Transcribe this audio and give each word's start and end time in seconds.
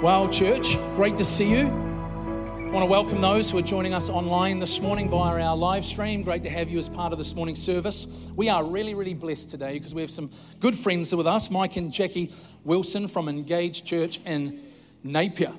Well, 0.00 0.28
church, 0.28 0.76
great 0.94 1.18
to 1.18 1.24
see 1.24 1.50
you. 1.50 1.66
I 1.66 2.70
want 2.70 2.82
to 2.82 2.86
welcome 2.86 3.20
those 3.20 3.50
who 3.50 3.58
are 3.58 3.62
joining 3.62 3.92
us 3.92 4.08
online 4.08 4.60
this 4.60 4.78
morning 4.78 5.10
via 5.10 5.42
our 5.42 5.56
live 5.56 5.84
stream. 5.84 6.22
Great 6.22 6.44
to 6.44 6.50
have 6.50 6.70
you 6.70 6.78
as 6.78 6.88
part 6.88 7.12
of 7.12 7.18
this 7.18 7.34
morning's 7.34 7.60
service. 7.60 8.06
We 8.36 8.48
are 8.48 8.62
really, 8.62 8.94
really 8.94 9.14
blessed 9.14 9.50
today 9.50 9.72
because 9.72 9.96
we 9.96 10.00
have 10.02 10.12
some 10.12 10.30
good 10.60 10.78
friends 10.78 11.12
with 11.12 11.26
us, 11.26 11.50
Mike 11.50 11.74
and 11.74 11.92
Jackie 11.92 12.32
Wilson 12.62 13.08
from 13.08 13.28
Engaged 13.28 13.86
Church 13.86 14.20
in 14.24 14.62
Napier. 15.02 15.52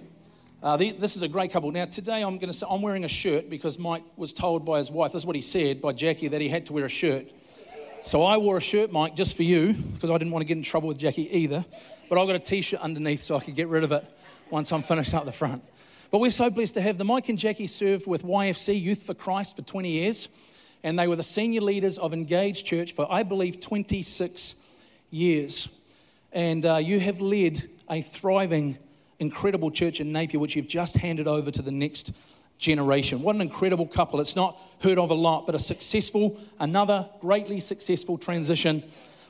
Uh, 0.64 0.78
this 0.78 1.18
is 1.18 1.22
a 1.22 1.28
great 1.28 1.52
couple. 1.52 1.70
Now, 1.72 1.84
today 1.84 2.22
I'm 2.22 2.38
going 2.38 2.48
to 2.50 2.58
say 2.58 2.66
I'm 2.70 2.82
wearing 2.82 3.04
a 3.04 3.10
shirt 3.10 3.50
because 3.50 3.78
Mike 3.78 4.04
was 4.16 4.32
told 4.32 4.66
by 4.66 4.78
his 4.78 4.90
wife, 4.90 5.12
this 5.12 5.24
is 5.24 5.26
what 5.26 5.36
he 5.36 5.42
said 5.42 5.82
by 5.82 5.92
Jackie, 5.92 6.30
that 6.30 6.40
he 6.40 6.48
had 6.48 6.66
to 6.68 6.72
wear 6.72 6.86
a 6.86 6.90
shirt. 6.90 7.28
So 8.04 8.24
I 8.24 8.38
wore 8.38 8.56
a 8.56 8.62
shirt, 8.62 8.90
Mike, 8.90 9.18
just 9.18 9.36
for 9.36 9.44
you 9.44 9.74
because 9.74 10.10
I 10.10 10.18
didn't 10.18 10.32
want 10.32 10.44
to 10.44 10.48
get 10.48 10.56
in 10.56 10.64
trouble 10.64 10.88
with 10.88 10.98
Jackie 10.98 11.30
either. 11.30 11.66
But 12.08 12.18
I 12.18 12.26
got 12.26 12.36
a 12.36 12.40
t 12.40 12.62
shirt 12.62 12.80
underneath 12.80 13.22
so 13.22 13.36
I 13.36 13.42
could 13.42 13.58
get 13.58 13.68
rid 13.68 13.84
of 13.84 13.92
it 13.92 14.06
once 14.52 14.72
I'm 14.72 14.82
finished 14.82 15.14
up 15.14 15.26
the 15.26 15.32
front. 15.32 15.64
But 16.12 16.20
we're 16.20 16.32
so 16.32 16.50
blessed 16.50 16.74
to 16.74 16.82
have 16.82 16.98
them. 16.98 17.08
Mike 17.08 17.30
and 17.30 17.38
Jackie 17.38 17.68
served 17.68 18.08
with 18.08 18.24
YFC, 18.24 18.82
Youth 18.82 19.04
for 19.04 19.14
Christ, 19.14 19.56
for 19.56 19.62
20 19.62 19.90
years, 19.90 20.28
and 20.84 20.98
they 20.98 21.08
were 21.08 21.16
the 21.16 21.24
senior 21.24 21.62
leaders 21.62 21.98
of 21.98 22.14
Engaged 22.14 22.66
Church 22.66 22.94
for, 22.94 23.12
I 23.12 23.24
believe, 23.24 23.60
26 23.60 24.56
years. 25.12 25.68
And 26.32 26.66
uh, 26.66 26.78
you 26.78 27.00
have 27.00 27.22
led 27.22 27.70
a 27.90 28.02
thriving, 28.02 28.78
incredible 29.20 29.72
church 29.72 30.00
in 30.00 30.12
Napier, 30.12 30.40
which 30.40 30.56
you've 30.56 30.68
just 30.68 30.96
handed 30.96 31.28
over 31.28 31.52
to 31.52 31.62
the 31.62 31.72
next 31.72 32.12
generation. 32.58 33.22
What 33.22 33.36
an 33.36 33.42
incredible 33.42 33.88
couple. 33.88 34.20
It's 34.20 34.36
not 34.36 34.60
heard 34.82 34.98
of 34.98 35.10
a 35.10 35.16
lot, 35.16 35.46
but 35.46 35.56
a 35.56 35.60
successful, 35.60 36.40
another 36.60 37.08
greatly 37.20 37.60
successful 37.60 38.18
transition 38.18 38.84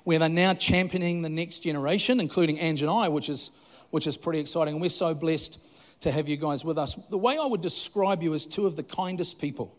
where 0.03 0.19
they're 0.19 0.29
now 0.29 0.53
championing 0.53 1.21
the 1.21 1.29
next 1.29 1.59
generation, 1.59 2.19
including 2.19 2.57
Ange 2.59 2.81
and 2.81 2.89
I, 2.89 3.07
which 3.09 3.29
is 3.29 3.51
which 3.91 4.07
is 4.07 4.17
pretty 4.17 4.39
exciting. 4.39 4.75
And 4.75 4.81
we're 4.81 4.89
so 4.89 5.13
blessed 5.13 5.59
to 6.01 6.11
have 6.11 6.29
you 6.29 6.37
guys 6.37 6.63
with 6.63 6.77
us. 6.77 6.97
The 7.09 7.17
way 7.17 7.37
I 7.37 7.45
would 7.45 7.61
describe 7.61 8.23
you 8.23 8.33
as 8.33 8.45
two 8.45 8.65
of 8.65 8.75
the 8.75 8.83
kindest 8.83 9.39
people 9.39 9.75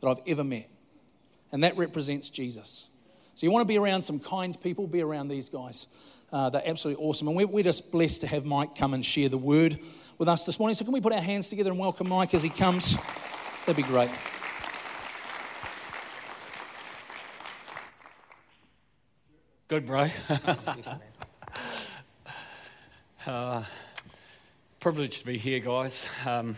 that 0.00 0.08
I've 0.08 0.20
ever 0.26 0.44
met, 0.44 0.68
and 1.52 1.62
that 1.64 1.76
represents 1.76 2.30
Jesus. 2.30 2.86
So 3.34 3.46
you 3.46 3.50
want 3.50 3.62
to 3.62 3.66
be 3.68 3.78
around 3.78 4.02
some 4.02 4.20
kind 4.20 4.58
people, 4.60 4.86
be 4.86 5.02
around 5.02 5.28
these 5.28 5.48
guys. 5.48 5.86
Uh, 6.32 6.50
they're 6.50 6.66
absolutely 6.66 7.04
awesome. 7.04 7.28
And 7.28 7.36
we're, 7.36 7.46
we're 7.46 7.64
just 7.64 7.90
blessed 7.90 8.20
to 8.22 8.26
have 8.26 8.44
Mike 8.44 8.76
come 8.76 8.94
and 8.94 9.04
share 9.04 9.28
the 9.28 9.38
word 9.38 9.78
with 10.18 10.28
us 10.28 10.44
this 10.46 10.58
morning. 10.58 10.74
So, 10.74 10.84
can 10.84 10.94
we 10.94 11.00
put 11.00 11.12
our 11.12 11.20
hands 11.20 11.48
together 11.48 11.70
and 11.70 11.78
welcome 11.78 12.08
Mike 12.08 12.34
as 12.34 12.42
he 12.42 12.48
comes? 12.48 12.96
That'd 13.66 13.76
be 13.76 13.82
great. 13.82 14.10
Good, 19.68 19.86
bro. 19.86 20.08
Uh, 23.26 23.64
privileged 24.80 25.20
to 25.20 25.26
be 25.26 25.38
here, 25.38 25.58
guys. 25.58 26.04
Um, 26.26 26.56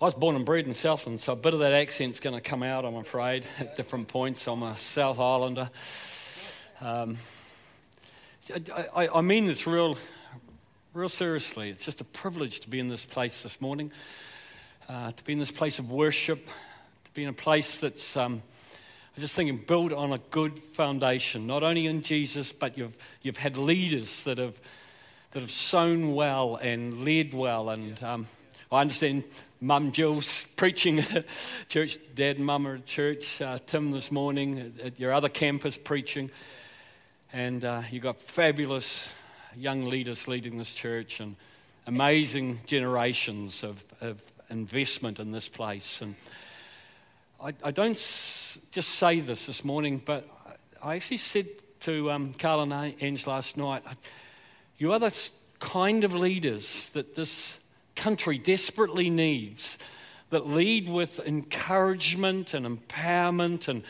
I 0.00 0.06
was 0.06 0.14
born 0.14 0.36
and 0.36 0.46
bred 0.46 0.66
in 0.66 0.72
Southland, 0.72 1.20
so 1.20 1.34
a 1.34 1.36
bit 1.36 1.52
of 1.52 1.60
that 1.60 1.74
accent's 1.74 2.18
going 2.18 2.34
to 2.34 2.40
come 2.40 2.62
out, 2.62 2.86
I'm 2.86 2.94
afraid, 2.94 3.44
at 3.58 3.76
different 3.76 4.08
points. 4.08 4.46
I'm 4.46 4.62
a 4.62 4.78
South 4.78 5.18
Islander. 5.18 5.68
Um, 6.80 7.18
I, 8.94 9.08
I, 9.08 9.20
mean 9.20 9.44
this 9.44 9.66
real, 9.66 9.98
real 10.94 11.10
seriously. 11.10 11.68
It's 11.68 11.84
just 11.84 12.00
a 12.00 12.04
privilege 12.04 12.60
to 12.60 12.70
be 12.70 12.80
in 12.80 12.88
this 12.88 13.04
place 13.04 13.42
this 13.42 13.60
morning, 13.60 13.92
uh, 14.88 15.12
to 15.12 15.24
be 15.24 15.34
in 15.34 15.38
this 15.38 15.50
place 15.50 15.78
of 15.78 15.90
worship, 15.90 16.46
to 16.46 17.10
be 17.12 17.24
in 17.24 17.28
a 17.28 17.34
place 17.34 17.80
that's. 17.80 18.16
Um, 18.16 18.42
I'm 19.16 19.20
just 19.20 19.36
thinking, 19.36 19.58
build 19.58 19.92
on 19.92 20.12
a 20.12 20.18
good 20.18 20.58
foundation, 20.72 21.46
not 21.46 21.62
only 21.62 21.86
in 21.86 22.02
Jesus, 22.02 22.50
but 22.50 22.76
you've, 22.76 22.96
you've 23.22 23.36
had 23.36 23.56
leaders 23.56 24.24
that 24.24 24.38
have, 24.38 24.58
that 25.30 25.40
have 25.40 25.52
sown 25.52 26.16
well 26.16 26.56
and 26.56 27.04
led 27.04 27.32
well. 27.32 27.70
And 27.70 28.02
um, 28.02 28.26
I 28.72 28.80
understand 28.80 29.22
Mum 29.60 29.92
Jill's 29.92 30.48
preaching 30.56 30.98
at 30.98 31.26
church, 31.68 31.96
Dad 32.16 32.38
and 32.38 32.44
Mum 32.44 32.66
are 32.66 32.74
at 32.74 32.86
church, 32.86 33.40
uh, 33.40 33.58
Tim 33.64 33.92
this 33.92 34.10
morning 34.10 34.74
at, 34.80 34.86
at, 34.86 35.00
your 35.00 35.12
other 35.12 35.28
campus 35.28 35.78
preaching. 35.78 36.28
And 37.32 37.64
uh, 37.64 37.82
you've 37.92 38.02
got 38.02 38.20
fabulous 38.20 39.14
young 39.54 39.88
leaders 39.88 40.26
leading 40.26 40.58
this 40.58 40.72
church 40.72 41.20
and 41.20 41.36
amazing 41.86 42.62
generations 42.66 43.62
of, 43.62 43.84
of 44.00 44.20
investment 44.50 45.20
in 45.20 45.30
this 45.30 45.48
place. 45.48 46.02
And 46.02 46.16
I, 47.44 47.52
I 47.62 47.70
don't 47.72 47.90
s- 47.90 48.58
just 48.70 48.92
say 48.92 49.20
this 49.20 49.44
this 49.44 49.64
morning, 49.66 50.00
but 50.02 50.26
I 50.82 50.94
actually 50.94 51.18
said 51.18 51.46
to 51.80 52.10
um, 52.10 52.32
Carl 52.32 52.62
and 52.62 52.94
Ange 53.02 53.26
last 53.26 53.58
night, 53.58 53.82
you 54.78 54.94
are 54.94 54.98
the 54.98 55.14
kind 55.58 56.04
of 56.04 56.14
leaders 56.14 56.88
that 56.94 57.14
this 57.14 57.58
country 57.96 58.38
desperately 58.38 59.10
needs, 59.10 59.76
that 60.30 60.46
lead 60.46 60.88
with 60.88 61.20
encouragement 61.20 62.54
and 62.54 62.64
empowerment 62.64 63.68
and 63.68 63.82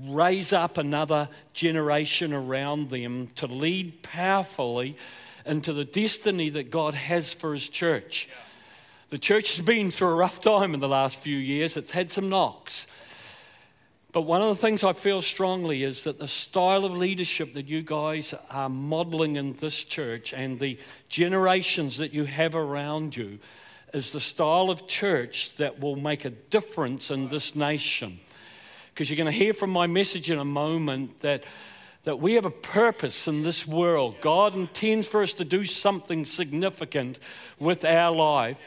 raise 0.00 0.52
up 0.52 0.76
another 0.76 1.28
generation 1.54 2.32
around 2.32 2.90
them 2.90 3.28
to 3.36 3.46
lead 3.46 4.02
powerfully 4.02 4.96
into 5.44 5.72
the 5.72 5.84
destiny 5.84 6.50
that 6.50 6.72
God 6.72 6.94
has 6.94 7.32
for 7.32 7.52
His 7.52 7.68
church. 7.68 8.28
The 9.10 9.18
church 9.18 9.54
has 9.56 9.64
been 9.64 9.92
through 9.92 10.08
a 10.08 10.14
rough 10.16 10.40
time 10.40 10.74
in 10.74 10.80
the 10.80 10.88
last 10.88 11.14
few 11.14 11.36
years, 11.36 11.76
it's 11.76 11.92
had 11.92 12.10
some 12.10 12.28
knocks. 12.28 12.88
But 14.16 14.22
one 14.22 14.40
of 14.40 14.48
the 14.48 14.62
things 14.62 14.82
I 14.82 14.94
feel 14.94 15.20
strongly 15.20 15.84
is 15.84 16.04
that 16.04 16.18
the 16.18 16.26
style 16.26 16.86
of 16.86 16.92
leadership 16.92 17.52
that 17.52 17.66
you 17.66 17.82
guys 17.82 18.32
are 18.48 18.70
modeling 18.70 19.36
in 19.36 19.52
this 19.60 19.84
church 19.84 20.32
and 20.32 20.58
the 20.58 20.78
generations 21.10 21.98
that 21.98 22.14
you 22.14 22.24
have 22.24 22.54
around 22.54 23.14
you 23.14 23.38
is 23.92 24.12
the 24.12 24.20
style 24.20 24.70
of 24.70 24.86
church 24.86 25.54
that 25.56 25.80
will 25.80 25.96
make 25.96 26.24
a 26.24 26.30
difference 26.30 27.10
in 27.10 27.28
this 27.28 27.54
nation. 27.54 28.18
Because 28.88 29.10
you're 29.10 29.18
going 29.18 29.30
to 29.30 29.38
hear 29.38 29.52
from 29.52 29.68
my 29.68 29.86
message 29.86 30.30
in 30.30 30.38
a 30.38 30.46
moment 30.46 31.20
that 31.20 31.44
that 32.06 32.20
we 32.20 32.34
have 32.34 32.46
a 32.46 32.50
purpose 32.50 33.26
in 33.26 33.42
this 33.42 33.66
world. 33.66 34.14
God 34.20 34.54
intends 34.54 35.08
for 35.08 35.22
us 35.22 35.32
to 35.34 35.44
do 35.44 35.64
something 35.64 36.24
significant 36.24 37.18
with 37.58 37.84
our 37.84 38.14
life. 38.14 38.64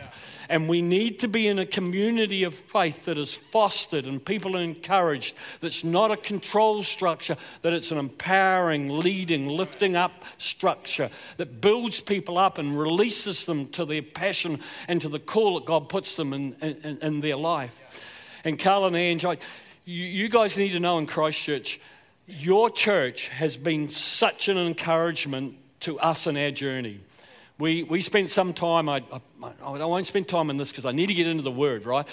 And 0.50 0.68
we 0.68 0.82
need 0.82 1.20
to 1.20 1.30
be 1.30 1.48
in 1.48 1.58
a 1.58 1.66
community 1.66 2.44
of 2.44 2.54
faith 2.54 3.06
that 3.06 3.18
is 3.18 3.34
fostered 3.34 4.04
and 4.04 4.24
people 4.24 4.58
are 4.58 4.62
encouraged, 4.62 5.36
that's 5.62 5.86
not 5.86 6.12
a 6.12 6.18
control 6.18 6.84
structure, 6.84 7.38
that 7.62 7.72
it's 7.72 7.92
an 7.92 7.98
empowering, 7.98 8.90
leading, 8.90 9.48
lifting 9.48 9.96
up 9.96 10.26
structure 10.38 11.10
that 11.38 11.62
builds 11.62 12.02
people 12.02 12.38
up 12.38 12.58
and 12.58 12.78
releases 12.78 13.46
them 13.46 13.70
to 13.70 13.86
their 13.86 14.02
passion 14.02 14.60
and 14.90 15.00
to 15.00 15.08
the 15.08 15.20
call 15.20 15.58
that 15.58 15.66
God 15.66 15.88
puts 15.88 16.18
them 16.18 16.34
in, 16.34 16.56
in, 16.62 16.98
in 17.02 17.22
their 17.22 17.38
life. 17.38 17.80
And 18.44 18.60
Carl 18.60 18.88
and 18.88 18.98
Ange, 18.98 19.24
I, 19.24 19.38
you, 19.86 20.04
you 20.04 20.28
guys 20.28 20.58
need 20.58 20.72
to 20.72 20.80
know 20.82 20.98
in 20.98 21.06
Christchurch, 21.06 21.80
your 22.30 22.70
church 22.70 23.28
has 23.30 23.58
been 23.58 23.90
such 23.90 24.48
an 24.48 24.58
encouragement 24.58 25.56
to 25.82 26.00
us 26.00 26.28
in 26.28 26.38
our 26.38 26.52
journey. 26.52 27.00
We, 27.58 27.84
we 27.84 28.02
spent 28.02 28.30
some 28.30 28.54
time, 28.54 28.88
I, 28.88 29.04
I, 29.12 29.22
I 29.62 29.86
won't 29.86 30.08
spend 30.08 30.28
time 30.28 30.50
on 30.50 30.58
this 30.58 30.70
because 30.70 30.86
I 30.86 30.92
need 30.92 31.08
to 31.08 31.14
get 31.14 31.28
into 31.28 31.44
the 31.44 31.52
word, 31.52 31.86
right? 31.86 32.08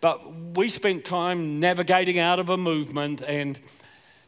But 0.00 0.34
we 0.56 0.68
spent 0.68 1.04
time 1.04 1.60
navigating 1.60 2.18
out 2.18 2.38
of 2.38 2.48
a 2.50 2.56
movement 2.56 3.22
and 3.22 3.58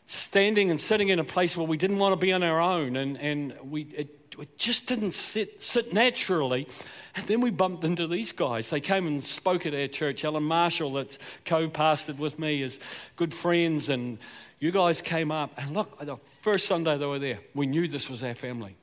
standing 0.07 0.71
and 0.71 0.81
sitting 0.81 1.09
in 1.09 1.19
a 1.19 1.25
place 1.25 1.57
where 1.57 1.67
we 1.67 1.77
didn't 1.77 1.99
want 1.99 2.13
to 2.13 2.17
be 2.17 2.33
on 2.33 2.43
our 2.43 2.61
own. 2.61 2.97
And, 2.97 3.19
and 3.19 3.55
we, 3.63 3.83
it, 3.83 4.24
it 4.39 4.59
just 4.59 4.87
didn't 4.87 5.13
sit, 5.13 5.63
sit 5.63 5.93
naturally. 5.93 6.69
And 7.17 7.27
then 7.27 7.41
we 7.41 7.51
bumped 7.51 7.85
into 7.85 8.07
these 8.07 8.33
guys. 8.33 8.71
They 8.71 8.81
came 8.81 9.07
and 9.07 9.25
spoke 9.25 9.67
at 9.67 9.75
our 9.75 9.87
church. 9.87 10.25
Alan 10.25 10.43
Marshall, 10.43 10.93
that's 10.95 11.19
co 11.45 11.69
pastored 11.69 12.19
with 12.19 12.39
me, 12.39 12.63
is 12.63 12.81
good 13.17 13.33
friends. 13.33 13.89
And 13.89 14.19
you 14.59 14.73
guys 14.73 15.01
came 15.01 15.31
up, 15.31 15.53
and 15.57 15.75
look, 15.75 15.99
the 15.99 16.17
first 16.43 16.67
Sunday 16.67 16.97
they 16.97 17.07
were 17.07 17.19
there, 17.19 17.39
we 17.55 17.67
knew 17.67 17.87
this 17.87 18.09
was 18.09 18.23
our 18.23 18.35
family. 18.35 18.77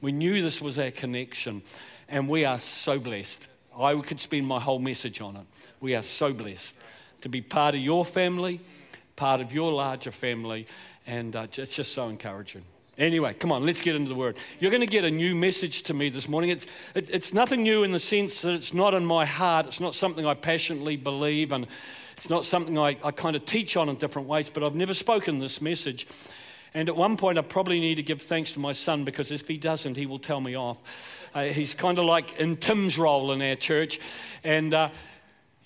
We 0.00 0.12
knew 0.12 0.42
this 0.42 0.60
was 0.60 0.78
our 0.78 0.90
connection, 0.90 1.62
and 2.08 2.28
we 2.28 2.44
are 2.44 2.60
so 2.60 2.98
blessed. 2.98 3.46
I 3.78 3.94
could 3.96 4.20
spend 4.20 4.46
my 4.46 4.60
whole 4.60 4.78
message 4.78 5.20
on 5.20 5.36
it. 5.36 5.46
We 5.80 5.94
are 5.94 6.02
so 6.02 6.32
blessed 6.32 6.74
to 7.22 7.28
be 7.28 7.40
part 7.40 7.74
of 7.74 7.80
your 7.80 8.04
family, 8.04 8.60
part 9.16 9.40
of 9.40 9.52
your 9.52 9.72
larger 9.72 10.12
family, 10.12 10.66
and 11.06 11.34
uh, 11.34 11.46
it's 11.52 11.74
just 11.74 11.92
so 11.92 12.08
encouraging. 12.08 12.64
Anyway, 12.98 13.34
come 13.34 13.52
on, 13.52 13.66
let's 13.66 13.82
get 13.82 13.94
into 13.94 14.08
the 14.08 14.14
word. 14.14 14.38
You're 14.58 14.70
going 14.70 14.80
to 14.80 14.86
get 14.86 15.04
a 15.04 15.10
new 15.10 15.34
message 15.34 15.82
to 15.82 15.94
me 15.94 16.08
this 16.08 16.28
morning. 16.28 16.48
It's, 16.48 16.66
it, 16.94 17.10
it's 17.10 17.34
nothing 17.34 17.62
new 17.62 17.84
in 17.84 17.92
the 17.92 17.98
sense 18.00 18.40
that 18.40 18.52
it's 18.52 18.72
not 18.72 18.94
in 18.94 19.04
my 19.04 19.26
heart, 19.26 19.66
it's 19.66 19.80
not 19.80 19.94
something 19.94 20.24
I 20.24 20.32
passionately 20.32 20.96
believe, 20.96 21.52
and 21.52 21.66
it's 22.16 22.30
not 22.30 22.46
something 22.46 22.78
I, 22.78 22.96
I 23.04 23.10
kind 23.10 23.36
of 23.36 23.44
teach 23.44 23.76
on 23.76 23.90
in 23.90 23.96
different 23.96 24.26
ways, 24.26 24.48
but 24.48 24.64
I've 24.64 24.74
never 24.74 24.94
spoken 24.94 25.38
this 25.38 25.60
message. 25.60 26.06
And 26.72 26.88
at 26.88 26.96
one 26.96 27.18
point, 27.18 27.38
I 27.38 27.42
probably 27.42 27.80
need 27.80 27.96
to 27.96 28.02
give 28.02 28.22
thanks 28.22 28.52
to 28.52 28.60
my 28.60 28.72
son 28.72 29.04
because 29.04 29.30
if 29.30 29.46
he 29.46 29.58
doesn't, 29.58 29.94
he 29.94 30.06
will 30.06 30.18
tell 30.18 30.40
me 30.40 30.56
off. 30.56 30.78
Uh, 31.34 31.44
he's 31.44 31.74
kind 31.74 31.98
of 31.98 32.06
like 32.06 32.38
in 32.38 32.56
Tim's 32.56 32.98
role 32.98 33.32
in 33.32 33.42
our 33.42 33.56
church. 33.56 34.00
And, 34.42 34.72
uh, 34.72 34.88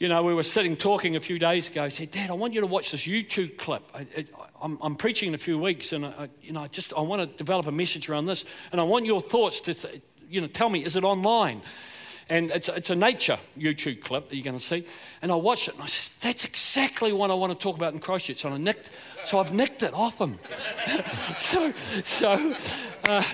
you 0.00 0.08
know, 0.08 0.23
we 0.23 0.32
were 0.32 0.43
sitting 0.43 0.76
talking 0.76 1.14
a 1.14 1.20
few 1.20 1.38
days 1.38 1.69
ago. 1.69 1.85
He 1.85 1.91
said, 1.91 2.11
Dad, 2.11 2.31
I 2.31 2.32
want 2.32 2.55
you 2.55 2.62
to 2.62 2.67
watch 2.67 2.91
this 2.91 3.02
YouTube 3.02 3.58
clip. 3.58 3.82
I, 3.94 4.06
am 4.62 4.97
preaching 4.97 5.29
in 5.29 5.35
a 5.35 5.38
few 5.38 5.58
weeks, 5.58 5.93
and 5.93 6.06
I, 6.06 6.31
you 6.41 6.52
know, 6.52 6.61
I 6.61 6.69
just 6.69 6.94
I 6.94 7.02
want 7.02 7.20
to 7.20 7.37
develop 7.37 7.67
a 7.67 7.73
message 7.73 8.08
around 8.08 8.25
this, 8.25 8.47
and 8.73 8.81
I 8.81 8.85
want 8.85 9.05
your 9.05 9.20
thoughts 9.20 9.61
to 9.62 10.00
you 10.31 10.41
know, 10.41 10.47
tell 10.47 10.70
me, 10.70 10.85
is 10.85 10.97
it 10.97 11.05
online? 11.05 11.61
And 12.31 12.50
it's, 12.52 12.69
it's 12.69 12.91
a 12.91 12.97
nature 12.97 13.38
YouTube 13.58 14.00
clip 14.00 14.31
that 14.31 14.37
you're 14.37 14.44
going 14.44 14.56
to 14.56 14.64
see. 14.64 14.87
And 15.20 15.32
I 15.32 15.35
watched 15.35 15.67
it 15.67 15.75
and 15.75 15.82
I 15.82 15.87
said, 15.87 16.12
that's 16.20 16.44
exactly 16.44 17.12
what 17.12 17.29
I 17.32 17.35
want 17.35 17.52
to 17.52 17.58
talk 17.61 17.76
about 17.76 17.93
in 17.93 17.99
Christchurch. 17.99 18.44
And 18.44 18.55
I 18.55 18.56
nicked, 18.56 18.91
so 19.25 19.41
I've 19.41 19.52
nicked 19.52 19.82
it 19.82 19.93
off 19.93 20.20
him. 20.20 20.38
so, 21.37 21.73
so 22.05 22.55
uh, 23.05 23.25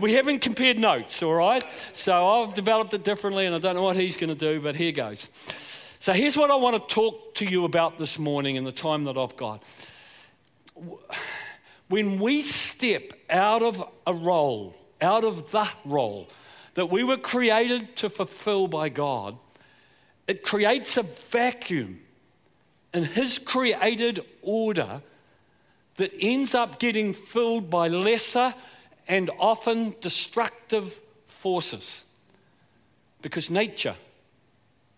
we 0.00 0.12
haven't 0.12 0.40
compared 0.40 0.78
notes, 0.78 1.22
all 1.22 1.34
right? 1.34 1.64
So 1.92 2.26
I've 2.26 2.54
developed 2.54 2.92
it 2.94 3.04
differently 3.04 3.46
and 3.46 3.54
I 3.54 3.58
don't 3.58 3.74
know 3.74 3.82
what 3.82 3.96
he's 3.96 4.16
going 4.16 4.28
to 4.28 4.34
do, 4.34 4.60
but 4.60 4.76
here 4.76 4.92
goes. 4.92 5.30
So 6.00 6.12
here's 6.12 6.36
what 6.36 6.50
I 6.50 6.56
want 6.56 6.76
to 6.76 6.94
talk 6.94 7.34
to 7.36 7.44
you 7.44 7.64
about 7.64 7.98
this 7.98 8.18
morning 8.18 8.56
in 8.56 8.64
the 8.64 8.72
time 8.72 9.04
that 9.04 9.16
I've 9.16 9.36
got. 9.36 9.62
When 11.88 12.20
we 12.20 12.42
step 12.42 13.12
out 13.30 13.62
of 13.62 13.82
a 14.06 14.12
role, 14.12 14.74
out 15.00 15.24
of 15.24 15.50
the 15.50 15.68
role, 15.84 16.28
that 16.74 16.90
we 16.90 17.02
were 17.02 17.16
created 17.16 17.96
to 17.96 18.10
fulfill 18.10 18.68
by 18.68 18.88
God, 18.90 19.38
it 20.26 20.42
creates 20.42 20.96
a 20.96 21.02
vacuum 21.02 22.00
in 22.92 23.04
His 23.04 23.38
created 23.38 24.24
order 24.42 25.02
that 25.96 26.12
ends 26.20 26.54
up 26.54 26.78
getting 26.78 27.14
filled 27.14 27.70
by 27.70 27.88
lesser 27.88 28.54
and 29.08 29.30
often 29.38 29.94
destructive 30.00 31.00
forces. 31.26 32.04
Because 33.22 33.50
nature 33.50 33.96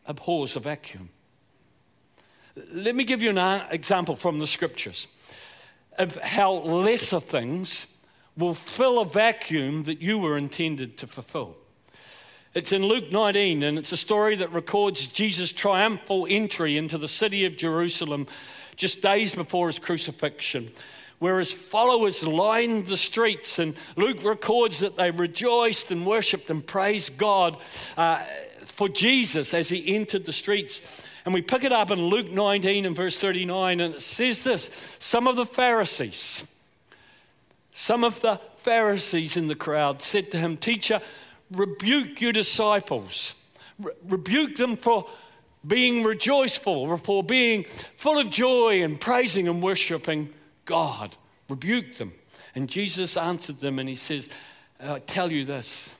abhors 0.06 0.56
a 0.56 0.60
vacuum. 0.60 1.10
Let 2.72 2.94
me 2.94 3.04
give 3.04 3.22
you 3.22 3.30
an 3.30 3.38
uh, 3.38 3.68
example 3.70 4.16
from 4.16 4.38
the 4.38 4.46
scriptures 4.46 5.06
of 5.98 6.16
how 6.16 6.52
lesser 6.52 7.20
things 7.20 7.86
will 8.36 8.54
fill 8.54 9.00
a 9.00 9.04
vacuum 9.04 9.84
that 9.84 10.00
you 10.00 10.18
were 10.18 10.38
intended 10.38 10.96
to 10.98 11.06
fulfill. 11.06 11.56
It's 12.54 12.72
in 12.72 12.84
Luke 12.84 13.12
19, 13.12 13.62
and 13.62 13.78
it's 13.78 13.92
a 13.92 13.96
story 13.96 14.36
that 14.36 14.52
records 14.52 15.06
Jesus' 15.06 15.52
triumphal 15.52 16.26
entry 16.28 16.76
into 16.76 16.96
the 16.96 17.08
city 17.08 17.44
of 17.44 17.56
Jerusalem 17.56 18.26
just 18.74 19.02
days 19.02 19.34
before 19.34 19.66
his 19.66 19.78
crucifixion, 19.78 20.70
where 21.18 21.38
his 21.38 21.52
followers 21.52 22.24
lined 22.24 22.86
the 22.86 22.96
streets. 22.96 23.58
And 23.58 23.74
Luke 23.96 24.22
records 24.22 24.80
that 24.80 24.96
they 24.96 25.10
rejoiced 25.10 25.90
and 25.90 26.06
worshiped 26.06 26.50
and 26.50 26.64
praised 26.64 27.16
God 27.16 27.56
uh, 27.96 28.22
for 28.64 28.88
Jesus 28.88 29.54
as 29.54 29.68
he 29.68 29.94
entered 29.94 30.24
the 30.24 30.32
streets. 30.32 31.06
And 31.24 31.34
we 31.34 31.42
pick 31.42 31.64
it 31.64 31.72
up 31.72 31.90
in 31.90 32.00
Luke 32.00 32.30
19 32.30 32.86
and 32.86 32.96
verse 32.96 33.18
39, 33.18 33.80
and 33.80 33.94
it 33.96 34.02
says 34.02 34.44
this 34.44 34.70
Some 34.98 35.26
of 35.26 35.36
the 35.36 35.44
Pharisees, 35.44 36.44
some 37.72 38.04
of 38.04 38.20
the 38.20 38.40
Pharisees 38.56 39.36
in 39.36 39.48
the 39.48 39.54
crowd 39.54 40.00
said 40.00 40.30
to 40.30 40.38
him, 40.38 40.56
Teacher, 40.56 41.00
rebuke 41.50 42.20
your 42.20 42.32
disciples. 42.32 43.34
Re- 43.80 43.92
rebuke 44.06 44.56
them 44.56 44.76
for 44.76 45.08
being 45.66 46.02
rejoiceful, 46.02 46.96
for 46.98 47.22
being 47.22 47.64
full 47.96 48.18
of 48.18 48.30
joy 48.30 48.82
and 48.82 49.00
praising 49.00 49.48
and 49.48 49.62
worshiping 49.62 50.32
God. 50.68 51.16
rebuked 51.48 51.98
them. 51.98 52.12
And 52.54 52.68
Jesus 52.68 53.16
answered 53.16 53.58
them 53.58 53.78
and 53.78 53.88
he 53.88 53.96
says, 53.96 54.28
I 54.78 54.98
tell 55.00 55.32
you 55.32 55.44
this 55.44 55.96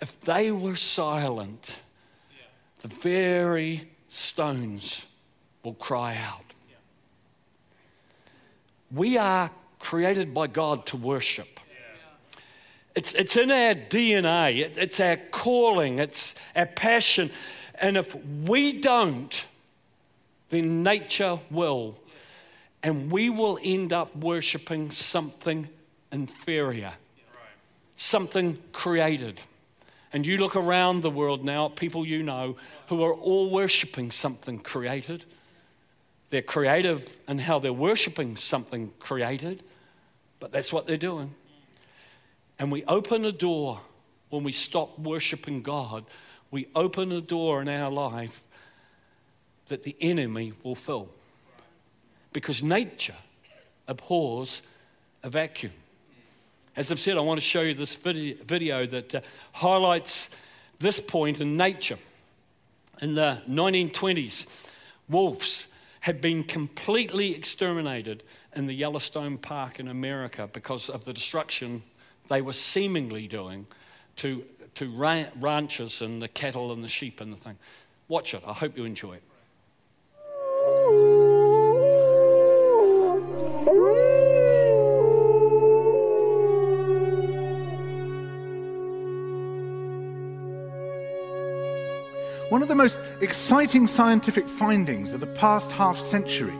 if 0.00 0.20
they 0.22 0.50
were 0.50 0.76
silent, 0.76 1.78
the 2.80 2.88
very 2.88 3.88
stones 4.08 5.06
will 5.62 5.74
cry 5.74 6.16
out. 6.16 6.42
We 8.90 9.16
are 9.16 9.48
created 9.78 10.34
by 10.34 10.48
God 10.48 10.86
to 10.86 10.96
worship. 10.96 11.60
It's, 12.94 13.14
it's 13.14 13.36
in 13.36 13.50
our 13.50 13.74
DNA, 13.74 14.58
it, 14.58 14.76
it's 14.76 15.00
our 15.00 15.16
calling, 15.30 15.98
it's 15.98 16.34
our 16.54 16.66
passion. 16.66 17.30
And 17.76 17.96
if 17.96 18.14
we 18.46 18.80
don't, 18.80 19.46
then 20.50 20.82
nature 20.82 21.38
will. 21.50 21.96
And 22.82 23.10
we 23.10 23.30
will 23.30 23.58
end 23.62 23.92
up 23.92 24.16
worshiping 24.16 24.90
something 24.90 25.68
inferior, 26.10 26.92
something 27.96 28.58
created. 28.72 29.40
And 30.12 30.26
you 30.26 30.36
look 30.38 30.56
around 30.56 31.02
the 31.02 31.10
world 31.10 31.44
now 31.44 31.66
at 31.66 31.76
people 31.76 32.06
you 32.06 32.22
know 32.22 32.56
who 32.88 33.02
are 33.02 33.14
all 33.14 33.50
worshiping 33.50 34.10
something 34.10 34.58
created. 34.58 35.24
They're 36.30 36.42
creative 36.42 37.18
in 37.28 37.38
how 37.38 37.58
they're 37.58 37.72
worshiping 37.72 38.36
something 38.36 38.92
created, 38.98 39.62
but 40.40 40.52
that's 40.52 40.72
what 40.72 40.86
they're 40.86 40.96
doing. 40.96 41.34
And 42.58 42.70
we 42.70 42.84
open 42.84 43.24
a 43.24 43.32
door 43.32 43.80
when 44.30 44.44
we 44.44 44.52
stop 44.52 44.98
worshiping 44.98 45.62
God, 45.62 46.04
we 46.50 46.68
open 46.74 47.12
a 47.12 47.20
door 47.20 47.60
in 47.60 47.68
our 47.68 47.90
life 47.90 48.44
that 49.68 49.82
the 49.82 49.94
enemy 50.00 50.54
will 50.62 50.74
fill. 50.74 51.10
Because 52.32 52.62
nature 52.62 53.14
abhors 53.88 54.62
a 55.22 55.30
vacuum. 55.30 55.72
As 56.74 56.90
I've 56.90 57.00
said, 57.00 57.18
I 57.18 57.20
want 57.20 57.38
to 57.38 57.46
show 57.46 57.60
you 57.60 57.74
this 57.74 57.96
video 57.96 58.86
that 58.86 59.14
uh, 59.14 59.20
highlights 59.52 60.30
this 60.78 61.00
point 61.00 61.40
in 61.40 61.56
nature. 61.56 61.98
In 63.02 63.14
the 63.14 63.42
1920s, 63.48 64.70
wolves 65.08 65.66
had 66.00 66.20
been 66.20 66.42
completely 66.42 67.34
exterminated 67.34 68.22
in 68.56 68.66
the 68.66 68.72
Yellowstone 68.72 69.38
Park 69.38 69.80
in 69.80 69.88
America 69.88 70.48
because 70.52 70.88
of 70.88 71.04
the 71.04 71.12
destruction 71.12 71.82
they 72.28 72.40
were 72.40 72.52
seemingly 72.52 73.28
doing 73.28 73.66
to, 74.16 74.44
to 74.74 74.90
ranches 75.38 76.02
and 76.02 76.22
the 76.22 76.28
cattle 76.28 76.72
and 76.72 76.82
the 76.82 76.88
sheep 76.88 77.20
and 77.20 77.32
the 77.32 77.36
thing. 77.36 77.56
Watch 78.08 78.34
it. 78.34 78.42
I 78.46 78.52
hope 78.52 78.76
you 78.76 78.84
enjoy 78.84 79.14
it. 79.14 79.22
One 92.62 92.70
of 92.70 92.76
the 92.76 92.84
most 92.84 93.02
exciting 93.20 93.88
scientific 93.88 94.48
findings 94.48 95.14
of 95.14 95.18
the 95.18 95.26
past 95.26 95.72
half 95.72 95.98
century 95.98 96.54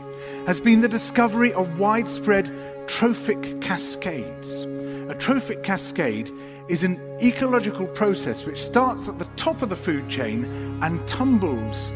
has 0.45 0.59
been 0.59 0.81
the 0.81 0.89
discovery 0.89 1.53
of 1.53 1.79
widespread 1.79 2.51
trophic 2.89 3.61
cascades. 3.61 4.63
A 5.09 5.15
trophic 5.17 5.63
cascade 5.63 6.29
is 6.67 6.83
an 6.83 6.99
ecological 7.21 7.87
process 7.87 8.45
which 8.45 8.61
starts 8.61 9.07
at 9.07 9.17
the 9.17 9.29
top 9.37 9.61
of 9.61 9.69
the 9.69 9.77
food 9.77 10.09
chain 10.09 10.43
and 10.83 11.07
tumbles 11.07 11.93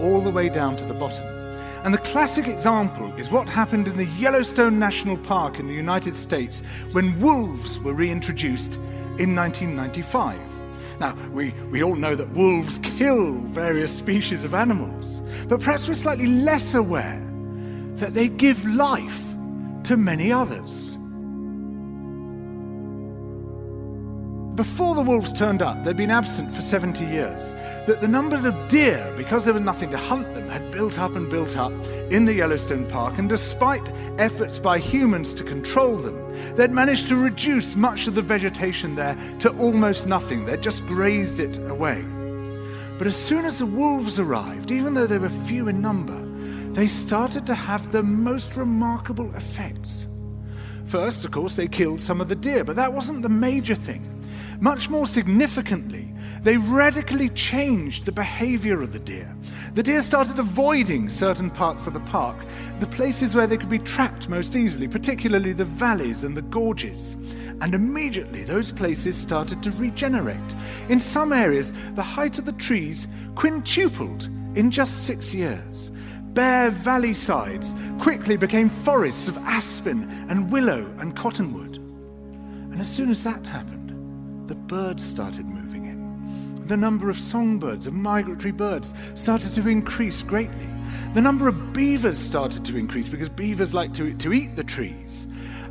all 0.00 0.20
the 0.20 0.30
way 0.30 0.48
down 0.48 0.76
to 0.76 0.84
the 0.84 0.94
bottom. 0.94 1.26
And 1.84 1.92
the 1.92 1.98
classic 1.98 2.46
example 2.46 3.12
is 3.14 3.32
what 3.32 3.48
happened 3.48 3.88
in 3.88 3.96
the 3.96 4.06
Yellowstone 4.20 4.78
National 4.78 5.16
Park 5.16 5.58
in 5.58 5.66
the 5.66 5.74
United 5.74 6.14
States 6.14 6.62
when 6.92 7.20
wolves 7.20 7.80
were 7.80 7.92
reintroduced 7.92 8.76
in 9.18 9.34
1995. 9.34 10.57
Now, 11.00 11.16
we, 11.32 11.52
we 11.70 11.82
all 11.82 11.94
know 11.94 12.14
that 12.14 12.30
wolves 12.32 12.80
kill 12.80 13.34
various 13.34 13.96
species 13.96 14.42
of 14.42 14.52
animals, 14.52 15.22
but 15.48 15.60
perhaps 15.60 15.88
we're 15.88 15.94
slightly 15.94 16.26
less 16.26 16.74
aware 16.74 17.24
that 17.96 18.14
they 18.14 18.28
give 18.28 18.64
life 18.66 19.34
to 19.84 19.96
many 19.96 20.32
others. 20.32 20.97
Before 24.58 24.96
the 24.96 25.02
wolves 25.02 25.32
turned 25.32 25.62
up, 25.62 25.84
they'd 25.84 25.96
been 25.96 26.10
absent 26.10 26.52
for 26.52 26.62
70 26.62 27.04
years, 27.04 27.54
that 27.86 28.00
the 28.00 28.08
numbers 28.08 28.44
of 28.44 28.56
deer, 28.66 29.08
because 29.16 29.44
there 29.44 29.54
was 29.54 29.62
nothing 29.62 29.88
to 29.88 29.96
hunt 29.96 30.34
them, 30.34 30.48
had 30.48 30.72
built 30.72 30.98
up 30.98 31.14
and 31.14 31.30
built 31.30 31.56
up 31.56 31.70
in 32.10 32.24
the 32.24 32.34
Yellowstone 32.34 32.84
Park, 32.84 33.18
and 33.18 33.28
despite 33.28 33.88
efforts 34.18 34.58
by 34.58 34.80
humans 34.80 35.32
to 35.32 35.44
control 35.44 35.96
them, 35.96 36.56
they'd 36.56 36.72
managed 36.72 37.06
to 37.06 37.14
reduce 37.14 37.76
much 37.76 38.08
of 38.08 38.16
the 38.16 38.20
vegetation 38.20 38.96
there 38.96 39.16
to 39.38 39.56
almost 39.60 40.08
nothing. 40.08 40.44
They'd 40.44 40.60
just 40.60 40.84
grazed 40.86 41.38
it 41.38 41.58
away. 41.70 42.04
But 42.98 43.06
as 43.06 43.14
soon 43.14 43.44
as 43.44 43.60
the 43.60 43.66
wolves 43.66 44.18
arrived, 44.18 44.72
even 44.72 44.92
though 44.92 45.06
they 45.06 45.18
were 45.18 45.30
few 45.46 45.68
in 45.68 45.80
number, 45.80 46.18
they 46.72 46.88
started 46.88 47.46
to 47.46 47.54
have 47.54 47.92
the 47.92 48.02
most 48.02 48.56
remarkable 48.56 49.32
effects. 49.36 50.08
First, 50.86 51.24
of 51.24 51.30
course, 51.30 51.54
they 51.54 51.68
killed 51.68 52.00
some 52.00 52.20
of 52.20 52.28
the 52.28 52.34
deer, 52.34 52.64
but 52.64 52.74
that 52.74 52.92
wasn't 52.92 53.22
the 53.22 53.28
major 53.28 53.76
thing. 53.76 54.17
Much 54.60 54.90
more 54.90 55.06
significantly, 55.06 56.12
they 56.42 56.56
radically 56.56 57.28
changed 57.30 58.04
the 58.04 58.12
behavior 58.12 58.82
of 58.82 58.92
the 58.92 58.98
deer. 58.98 59.32
The 59.74 59.84
deer 59.84 60.02
started 60.02 60.38
avoiding 60.38 61.08
certain 61.08 61.48
parts 61.48 61.86
of 61.86 61.94
the 61.94 62.00
park, 62.00 62.36
the 62.80 62.86
places 62.88 63.36
where 63.36 63.46
they 63.46 63.56
could 63.56 63.68
be 63.68 63.78
trapped 63.78 64.28
most 64.28 64.56
easily, 64.56 64.88
particularly 64.88 65.52
the 65.52 65.64
valleys 65.64 66.24
and 66.24 66.36
the 66.36 66.42
gorges. 66.42 67.14
And 67.60 67.72
immediately 67.72 68.42
those 68.42 68.72
places 68.72 69.16
started 69.16 69.62
to 69.62 69.70
regenerate. 69.72 70.54
In 70.88 70.98
some 70.98 71.32
areas, 71.32 71.72
the 71.94 72.02
height 72.02 72.38
of 72.38 72.44
the 72.44 72.52
trees 72.52 73.06
quintupled 73.36 74.24
in 74.56 74.72
just 74.72 75.06
six 75.06 75.32
years. 75.32 75.92
Bare 76.34 76.70
valley 76.70 77.14
sides 77.14 77.76
quickly 78.00 78.36
became 78.36 78.68
forests 78.68 79.28
of 79.28 79.38
aspen 79.38 80.10
and 80.28 80.50
willow 80.50 80.92
and 80.98 81.16
cottonwood. 81.16 81.76
And 81.76 82.80
as 82.80 82.88
soon 82.88 83.10
as 83.10 83.22
that 83.24 83.46
happened, 83.46 83.77
the 84.48 84.54
birds 84.54 85.04
started 85.04 85.46
moving 85.46 85.84
in. 85.84 86.66
The 86.66 86.76
number 86.76 87.10
of 87.10 87.18
songbirds, 87.18 87.86
of 87.86 87.94
migratory 87.94 88.52
birds, 88.52 88.94
started 89.14 89.52
to 89.54 89.68
increase 89.68 90.22
greatly. 90.22 90.68
The 91.14 91.20
number 91.20 91.48
of 91.48 91.72
beavers 91.72 92.18
started 92.18 92.64
to 92.64 92.76
increase 92.76 93.08
because 93.08 93.28
beavers 93.28 93.74
like 93.74 93.92
to, 93.94 94.14
to 94.14 94.32
eat 94.32 94.56
the 94.56 94.64
trees. 94.64 95.26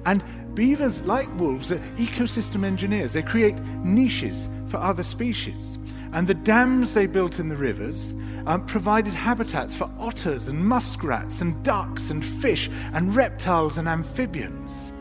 And 0.06 0.24
beavers, 0.54 1.02
like 1.02 1.28
wolves, 1.40 1.72
are 1.72 1.80
ecosystem 1.98 2.64
engineers. 2.64 3.14
They 3.14 3.24
create 3.24 3.58
niches 3.84 4.48
for 4.68 4.78
other 4.78 5.04
species. 5.04 5.78
And 6.14 6.28
the 6.28 6.34
dams 6.34 6.94
they 6.94 7.08
built 7.08 7.40
in 7.40 7.50
the 7.50 7.58
rivers 7.58 8.16
um, 8.46 8.66
provided 8.66 9.14
habitats 9.14 9.76
for 9.76 9.90
otters 10.00 10.48
and 10.48 10.66
muskrats 10.66 11.42
and 11.42 11.62
ducks 11.64 12.12
and 12.12 12.24
fish 12.24 12.70
and 12.94 13.16
reptiles 13.16 13.78
and 13.78 13.88
amphibians. 13.88 14.92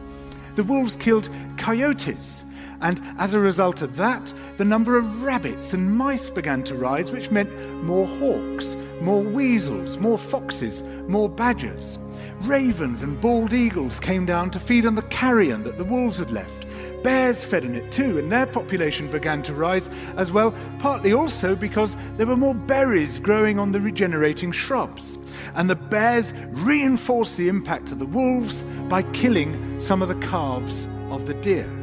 The 0.56 0.64
wolves 0.64 0.96
killed 0.96 1.28
coyotes, 1.58 2.44
and 2.80 3.00
as 3.18 3.34
a 3.34 3.40
result 3.40 3.82
of 3.82 3.96
that, 3.96 4.32
the 4.56 4.64
number 4.64 4.96
of 4.96 5.22
rabbits 5.22 5.72
and 5.72 5.96
mice 5.96 6.30
began 6.30 6.62
to 6.64 6.74
rise, 6.74 7.10
which 7.10 7.30
meant 7.30 7.52
more 7.82 8.06
hawks, 8.06 8.76
more 9.00 9.22
weasels, 9.22 9.98
more 9.98 10.18
foxes, 10.18 10.82
more 11.08 11.28
badgers. 11.28 11.98
Ravens 12.42 13.02
and 13.02 13.20
bald 13.20 13.52
eagles 13.52 13.98
came 14.00 14.26
down 14.26 14.50
to 14.50 14.60
feed 14.60 14.86
on 14.86 14.94
the 14.94 15.02
carrion 15.02 15.62
that 15.64 15.78
the 15.78 15.84
wolves 15.84 16.18
had 16.18 16.30
left. 16.30 16.66
Bears 17.02 17.44
fed 17.44 17.64
on 17.64 17.74
it 17.74 17.92
too, 17.92 18.18
and 18.18 18.30
their 18.32 18.46
population 18.46 19.10
began 19.10 19.42
to 19.42 19.54
rise 19.54 19.88
as 20.16 20.32
well, 20.32 20.54
partly 20.78 21.12
also 21.12 21.54
because 21.54 21.96
there 22.16 22.26
were 22.26 22.36
more 22.36 22.54
berries 22.54 23.18
growing 23.18 23.58
on 23.58 23.72
the 23.72 23.80
regenerating 23.80 24.52
shrubs. 24.52 25.18
And 25.54 25.70
the 25.70 25.76
bears 25.76 26.32
reinforced 26.50 27.36
the 27.36 27.48
impact 27.48 27.92
of 27.92 27.98
the 27.98 28.06
wolves 28.06 28.64
by 28.88 29.02
killing 29.02 29.80
some 29.80 30.02
of 30.02 30.08
the 30.08 30.26
calves 30.26 30.86
of 31.10 31.26
the 31.26 31.34
deer. 31.34 31.75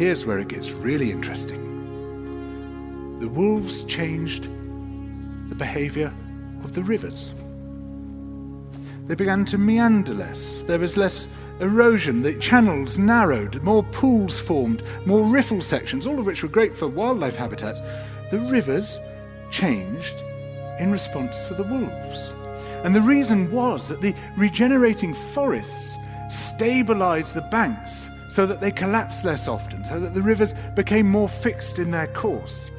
Here's 0.00 0.24
where 0.24 0.38
it 0.38 0.48
gets 0.48 0.70
really 0.72 1.10
interesting 1.10 1.60
the 3.20 3.28
wolves 3.28 3.82
changed 3.82 4.44
the 5.50 5.54
behavior 5.54 6.10
of 6.64 6.72
the 6.72 6.82
rivers. 6.82 7.32
They 9.08 9.14
began 9.14 9.44
to 9.44 9.58
meander 9.58 10.14
less. 10.14 10.62
There 10.62 10.78
was 10.78 10.96
less 10.96 11.28
erosion. 11.60 12.22
The 12.22 12.32
channels 12.38 12.98
narrowed, 12.98 13.62
more 13.62 13.82
pools 13.82 14.40
formed, 14.40 14.82
more 15.04 15.26
riffle 15.26 15.60
sections, 15.60 16.06
all 16.06 16.18
of 16.18 16.24
which 16.24 16.42
were 16.42 16.48
great 16.48 16.74
for 16.74 16.88
wildlife 16.88 17.36
habitats. 17.36 17.82
The 18.30 18.38
rivers 18.38 18.98
changed 19.50 20.14
in 20.78 20.90
response 20.90 21.46
to 21.48 21.54
the 21.54 21.64
wolves. 21.64 22.34
And 22.84 22.96
the 22.96 23.02
reason 23.02 23.52
was 23.52 23.90
that 23.90 24.00
the 24.00 24.14
regenerating 24.38 25.12
forests 25.12 25.98
stabilized 26.30 27.34
the 27.34 27.42
banks 27.42 28.08
so 28.40 28.46
that 28.46 28.62
they 28.62 28.70
collapsed 28.70 29.22
less 29.22 29.46
often, 29.48 29.84
so 29.84 30.00
that 30.00 30.14
the 30.14 30.22
rivers 30.22 30.54
became 30.74 31.06
more 31.06 31.28
fixed 31.28 31.78
in 31.78 31.90
their 31.90 32.06
course. 32.06 32.70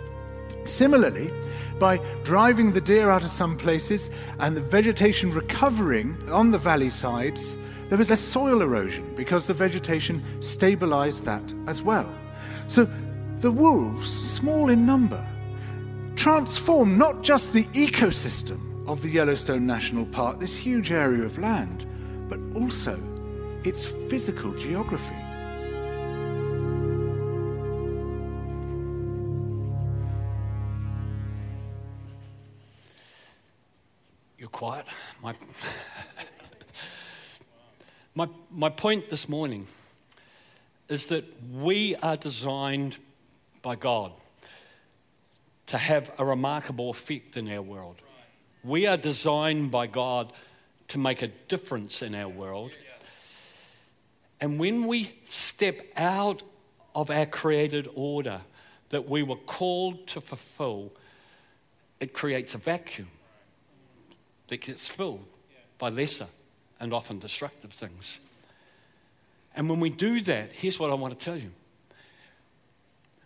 Similarly, 0.63 1.31
by 1.77 1.99
driving 2.23 2.73
the 2.73 2.81
deer 2.81 3.11
out 3.11 3.21
of 3.21 3.29
some 3.29 3.55
places 3.55 4.09
and 4.39 4.57
the 4.57 4.61
vegetation 4.61 5.31
recovering 5.31 6.17
on 6.31 6.49
the 6.49 6.57
valley 6.57 6.89
sides, 6.89 7.59
there 7.89 7.97
was 7.99 8.09
a 8.09 8.15
soil 8.17 8.63
erosion 8.63 9.13
because 9.13 9.45
the 9.45 9.53
vegetation 9.53 10.23
stabilized 10.41 11.25
that 11.25 11.53
as 11.67 11.83
well. 11.83 12.11
So 12.67 12.89
the 13.37 13.51
wolves, 13.51 14.09
small 14.09 14.69
in 14.69 14.83
number, 14.83 15.23
transformed 16.15 16.97
not 16.97 17.21
just 17.21 17.53
the 17.53 17.65
ecosystem 17.65 18.87
of 18.87 19.03
the 19.03 19.09
Yellowstone 19.09 19.67
National 19.67 20.07
Park, 20.07 20.39
this 20.39 20.57
huge 20.57 20.91
area 20.91 21.23
of 21.23 21.37
land, 21.37 21.85
but 22.27 22.39
also 22.59 22.99
its 23.63 23.85
physical 24.09 24.53
geography. 24.53 25.20
Quiet. 34.61 34.85
My, 35.23 35.33
my, 38.13 38.29
my 38.51 38.69
point 38.69 39.09
this 39.09 39.27
morning 39.27 39.65
is 40.87 41.07
that 41.07 41.25
we 41.51 41.95
are 41.95 42.15
designed 42.15 42.97
by 43.63 43.75
God 43.75 44.11
to 45.65 45.79
have 45.79 46.11
a 46.19 46.23
remarkable 46.23 46.91
effect 46.91 47.37
in 47.37 47.51
our 47.51 47.63
world. 47.63 47.95
We 48.63 48.85
are 48.85 48.97
designed 48.97 49.71
by 49.71 49.87
God 49.87 50.31
to 50.89 50.99
make 50.99 51.23
a 51.23 51.29
difference 51.47 52.03
in 52.03 52.13
our 52.13 52.29
world. 52.29 52.69
And 54.39 54.59
when 54.59 54.85
we 54.85 55.11
step 55.25 55.81
out 55.97 56.43
of 56.93 57.09
our 57.09 57.25
created 57.25 57.89
order 57.95 58.41
that 58.89 59.09
we 59.09 59.23
were 59.23 59.37
called 59.37 60.05
to 60.09 60.21
fulfill, 60.21 60.91
it 61.99 62.13
creates 62.13 62.53
a 62.53 62.59
vacuum 62.59 63.07
that 64.51 64.59
gets 64.59 64.85
filled 64.85 65.23
by 65.79 65.87
lesser 65.87 66.27
and 66.81 66.93
often 66.93 67.19
destructive 67.19 67.71
things. 67.71 68.19
And 69.55 69.69
when 69.69 69.79
we 69.79 69.89
do 69.89 70.19
that, 70.19 70.51
here's 70.51 70.77
what 70.77 70.91
I 70.91 70.93
want 70.93 71.17
to 71.17 71.25
tell 71.25 71.37
you. 71.37 71.51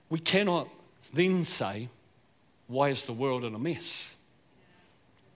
We 0.07 0.19
cannot 0.19 0.69
then 1.15 1.43
say, 1.43 1.89
Why 2.67 2.89
is 2.89 3.07
the 3.07 3.13
world 3.13 3.43
in 3.43 3.55
a 3.55 3.59
mess? 3.59 4.15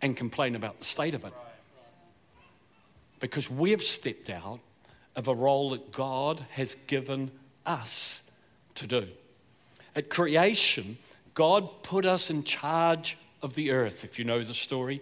and 0.01 0.15
complain 0.15 0.55
about 0.55 0.79
the 0.79 0.85
state 0.85 1.13
of 1.13 1.25
it. 1.25 1.33
Because 3.19 3.49
we 3.49 3.71
have 3.71 3.81
stepped 3.81 4.29
out 4.29 4.61
of 5.17 5.27
a 5.27 5.35
role 5.35 5.71
that 5.71 5.91
God 5.91 6.45
has 6.51 6.77
given 6.87 7.31
us 7.65 8.21
to 8.75 8.87
do. 8.87 9.07
At 9.97 10.09
creation, 10.09 10.97
God 11.33 11.83
put 11.83 12.05
us 12.05 12.29
in 12.29 12.45
charge 12.45 13.17
of 13.41 13.55
the 13.55 13.71
earth, 13.71 14.05
if 14.05 14.17
you 14.17 14.23
know 14.23 14.41
the 14.41 14.53
story 14.53 15.01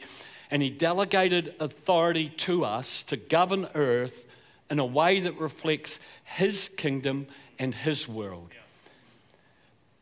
and 0.49 0.61
he 0.61 0.69
delegated 0.69 1.55
authority 1.59 2.29
to 2.29 2.63
us 2.63 3.03
to 3.03 3.17
govern 3.17 3.67
earth 3.75 4.29
in 4.69 4.79
a 4.79 4.85
way 4.85 5.19
that 5.19 5.37
reflects 5.39 5.99
his 6.23 6.69
kingdom 6.69 7.27
and 7.59 7.73
his 7.73 8.07
world. 8.07 8.51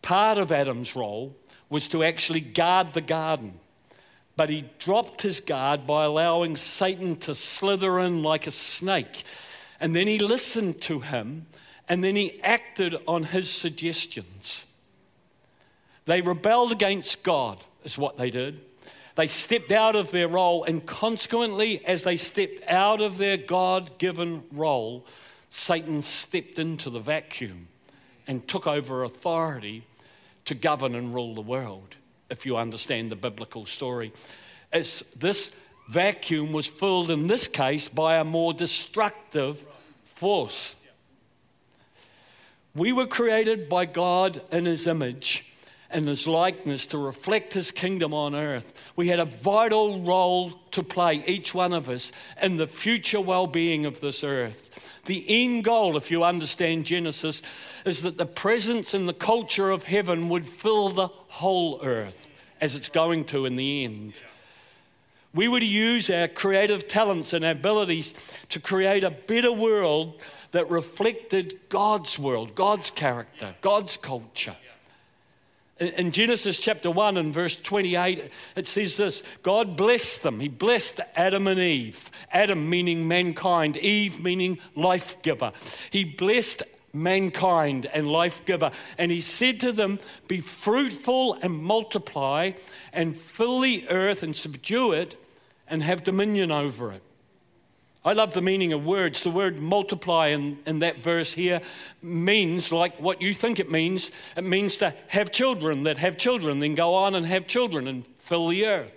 Part 0.01 0.37
of 0.37 0.51
Adam's 0.51 0.95
role 0.95 1.35
was 1.69 1.87
to 1.89 2.03
actually 2.03 2.41
guard 2.41 2.93
the 2.93 3.01
garden, 3.01 3.59
but 4.35 4.49
he 4.49 4.65
dropped 4.79 5.21
his 5.21 5.39
guard 5.39 5.87
by 5.87 6.05
allowing 6.05 6.55
Satan 6.55 7.15
to 7.17 7.33
slither 7.33 7.99
in 7.99 8.21
like 8.21 8.47
a 8.47 8.51
snake. 8.51 9.23
And 9.79 9.95
then 9.95 10.07
he 10.07 10.19
listened 10.19 10.81
to 10.81 10.99
him, 10.99 11.47
and 11.89 12.03
then 12.03 12.15
he 12.15 12.41
acted 12.41 12.95
on 13.07 13.23
his 13.23 13.49
suggestions. 13.49 14.65
They 16.05 16.21
rebelled 16.21 16.71
against 16.71 17.23
God, 17.23 17.63
is 17.83 17.97
what 17.97 18.17
they 18.17 18.29
did. 18.29 18.61
They 19.15 19.27
stepped 19.27 19.72
out 19.72 19.95
of 19.95 20.12
their 20.12 20.27
role, 20.27 20.65
and 20.65 20.86
consequently, 20.86 21.84
as 21.86 22.03
they 22.03 22.17
stepped 22.17 22.62
out 22.67 23.01
of 23.01 23.17
their 23.17 23.38
God 23.38 23.98
given 23.98 24.43
role, 24.51 25.05
Satan 25.50 26.01
stepped 26.01 26.60
into 26.60 26.89
the 26.89 27.00
vacuum 27.00 27.69
and 28.27 28.45
took 28.45 28.67
over 28.67 29.03
authority 29.03 29.88
to 30.43 30.53
govern 30.53 30.95
and 30.95 31.13
rule 31.13 31.34
the 31.34 31.41
world, 31.41 31.95
if 32.29 32.45
you 32.45 32.57
understand 32.57 33.10
the 33.10 33.15
biblical 33.15 33.65
story. 33.65 34.12
This 34.72 35.51
vacuum 35.88 36.51
was 36.51 36.67
filled, 36.67 37.10
in 37.10 37.27
this 37.27 37.48
case, 37.48 37.88
by 37.88 38.17
a 38.17 38.25
more 38.25 38.53
destructive 38.53 39.65
force. 40.03 40.75
We 42.75 42.91
were 42.91 43.07
created 43.07 43.69
by 43.69 43.86
God 43.86 44.41
in 44.51 44.65
His 44.65 44.88
image 44.88 45.45
and 45.89 46.07
his 46.07 46.27
likeness 46.27 46.87
to 46.87 46.97
reflect 46.97 47.53
his 47.53 47.71
kingdom 47.71 48.13
on 48.13 48.35
earth. 48.35 48.91
We 48.95 49.07
had 49.07 49.19
a 49.19 49.25
vital 49.25 50.01
role 50.01 50.51
to 50.71 50.83
play, 50.83 51.23
each 51.27 51.53
one 51.53 51.73
of 51.73 51.89
us, 51.89 52.11
in 52.41 52.57
the 52.57 52.67
future 52.67 53.21
well 53.21 53.47
being 53.47 53.85
of 53.85 54.01
this 54.01 54.23
earth. 54.23 55.01
The 55.05 55.23
end 55.27 55.63
goal, 55.63 55.97
if 55.97 56.09
you 56.09 56.23
understand 56.23 56.85
Genesis, 56.85 57.41
is 57.85 58.01
that 58.01 58.17
the 58.17 58.25
presence 58.25 58.93
and 58.93 59.07
the 59.07 59.13
culture 59.13 59.69
of 59.69 59.83
heaven 59.83 60.29
would 60.29 60.45
fill 60.45 60.89
the 60.89 61.07
whole 61.07 61.79
earth, 61.83 62.31
as 62.59 62.75
it's 62.75 62.89
going 62.89 63.25
to 63.25 63.45
in 63.45 63.55
the 63.55 63.83
end. 63.83 64.21
We 65.33 65.49
were 65.49 65.59
to 65.59 65.65
use 65.65 66.09
our 66.09 66.29
creative 66.29 66.87
talents 66.87 67.33
and 67.33 67.43
abilities 67.43 68.13
to 68.49 68.59
create 68.59 69.03
a 69.03 69.11
better 69.11 69.51
world 69.51 70.21
that 70.51 70.69
reflected 70.69 71.59
God's 71.67 72.17
world, 72.17 72.55
God's 72.55 72.89
character, 72.89 73.53
God's 73.59 73.97
culture. 73.97 74.55
In 75.77 76.12
Genesis 76.12 76.58
chapter 76.62 76.89
1 76.89 77.17
and 77.17 77.34
verse 77.34 77.58
28, 77.58 78.32
it 78.55 78.65
says 78.65 78.96
this 78.96 79.24
God 79.44 79.75
blessed 79.75 80.24
them. 80.24 80.39
He 80.39 80.48
blessed 80.48 81.01
Adam 81.15 81.48
and 81.48 81.60
Eve. 81.60 82.10
Adam 82.32 82.70
meaning 82.70 83.08
mankind, 83.08 83.75
Eve 83.77 84.22
meaning 84.22 84.60
life 84.75 85.22
giver. 85.22 85.51
He 85.89 86.05
blessed 86.05 86.63
mankind 86.94 87.88
and 87.88 88.08
life 88.08 88.46
giver. 88.46 88.72
And 88.98 89.12
he 89.12 89.20
said 89.20 89.60
to 89.60 89.74
them, 89.74 90.00
Be 90.29 90.39
fruitful 90.39 91.34
and 91.41 91.62
multiply, 91.62 92.53
and 92.94 93.17
fill 93.17 93.60
the 93.60 93.88
earth 93.89 94.24
and 94.24 94.34
subdue 94.34 94.94
it, 94.94 95.17
and 95.67 95.84
have 95.84 96.05
dominion 96.05 96.51
over 96.51 96.94
it. 96.94 97.01
I 98.05 98.13
love 98.13 98.35
the 98.35 98.41
meaning 98.41 98.71
of 98.71 98.85
words. 98.85 99.24
The 99.24 99.31
word 99.31 99.59
multiply 99.59 100.27
in, 100.27 100.59
in 100.67 100.79
that 100.79 101.00
verse 101.00 101.33
here 101.33 101.59
means 102.03 102.71
like 102.71 103.01
what 103.01 103.19
you 103.19 103.33
think 103.33 103.59
it 103.59 103.71
means. 103.71 104.12
It 104.38 104.43
means 104.43 104.77
to 104.77 104.93
have 105.07 105.31
children 105.31 105.81
that 105.83 105.97
have 105.97 106.15
children, 106.15 106.59
then 106.59 106.75
go 106.75 106.93
on 106.93 107.15
and 107.15 107.25
have 107.25 107.47
children 107.47 107.88
and 107.88 108.05
fill 108.19 108.47
the 108.50 108.67
earth. 108.67 108.93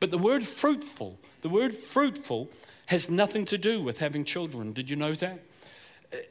But 0.00 0.10
the 0.10 0.18
word 0.18 0.46
fruitful, 0.46 1.18
the 1.40 1.48
word 1.48 1.74
fruitful 1.74 2.50
has 2.86 3.08
nothing 3.08 3.46
to 3.46 3.56
do 3.56 3.82
with 3.82 3.98
having 3.98 4.24
children. 4.24 4.74
Did 4.74 4.90
you 4.90 4.96
know 4.96 5.14
that? 5.14 5.40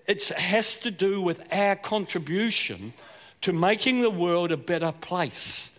It 0.05 0.25
has 0.25 0.75
to 0.77 0.91
do 0.91 1.21
with 1.21 1.41
our 1.51 1.75
contribution 1.75 2.93
to 3.41 3.51
making 3.51 4.01
the 4.01 4.11
world 4.11 4.51
a 4.51 4.57
better 4.57 4.91
place. 4.91 5.71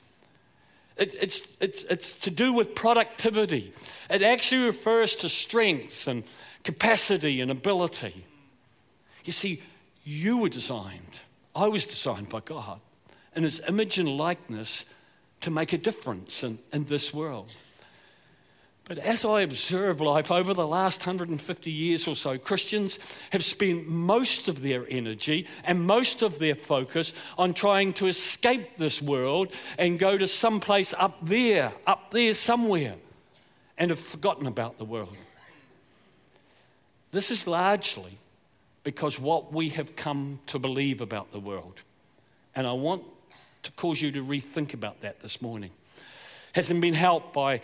It, 1.00 1.14
it's, 1.18 1.42
it's, 1.60 1.82
it's 1.84 2.12
to 2.12 2.30
do 2.30 2.52
with 2.52 2.74
productivity. 2.74 3.72
It 4.10 4.22
actually 4.22 4.66
refers 4.66 5.16
to 5.16 5.28
strengths 5.30 6.06
and 6.06 6.24
capacity 6.62 7.40
and 7.40 7.50
ability. 7.50 8.26
You 9.24 9.32
see, 9.32 9.62
you 10.04 10.36
were 10.36 10.50
designed, 10.50 11.20
I 11.54 11.68
was 11.68 11.86
designed 11.86 12.28
by 12.28 12.40
God 12.40 12.80
in 13.34 13.44
His 13.44 13.62
image 13.66 13.98
and 13.98 14.08
likeness 14.08 14.84
to 15.40 15.50
make 15.50 15.72
a 15.72 15.78
difference 15.78 16.44
in, 16.44 16.58
in 16.72 16.84
this 16.84 17.14
world. 17.14 17.50
But 18.84 18.98
as 18.98 19.24
I 19.24 19.42
observe 19.42 20.00
life 20.00 20.32
over 20.32 20.52
the 20.52 20.66
last 20.66 21.02
150 21.02 21.70
years 21.70 22.08
or 22.08 22.16
so, 22.16 22.38
Christians 22.38 22.98
have 23.30 23.44
spent 23.44 23.86
most 23.86 24.48
of 24.48 24.62
their 24.62 24.84
energy 24.88 25.46
and 25.62 25.86
most 25.86 26.22
of 26.22 26.40
their 26.40 26.56
focus 26.56 27.12
on 27.38 27.54
trying 27.54 27.92
to 27.94 28.08
escape 28.08 28.78
this 28.78 29.00
world 29.00 29.54
and 29.78 29.98
go 29.98 30.18
to 30.18 30.26
some 30.26 30.58
place 30.58 30.92
up 30.98 31.18
there, 31.22 31.72
up 31.86 32.10
there 32.10 32.34
somewhere, 32.34 32.96
and 33.78 33.90
have 33.90 34.00
forgotten 34.00 34.48
about 34.48 34.78
the 34.78 34.84
world. 34.84 35.16
This 37.12 37.30
is 37.30 37.46
largely 37.46 38.18
because 38.82 39.18
what 39.18 39.52
we 39.52 39.68
have 39.70 39.94
come 39.96 40.40
to 40.46 40.58
believe 40.58 41.00
about 41.00 41.32
the 41.32 41.40
world. 41.40 41.80
And 42.54 42.66
I 42.66 42.72
want 42.72 43.04
to 43.62 43.72
cause 43.72 44.00
you 44.00 44.10
to 44.12 44.24
rethink 44.24 44.74
about 44.74 45.00
that 45.02 45.20
this 45.20 45.42
morning. 45.42 45.70
Hasn't 46.54 46.80
been 46.80 46.94
helped 46.94 47.32
by 47.32 47.60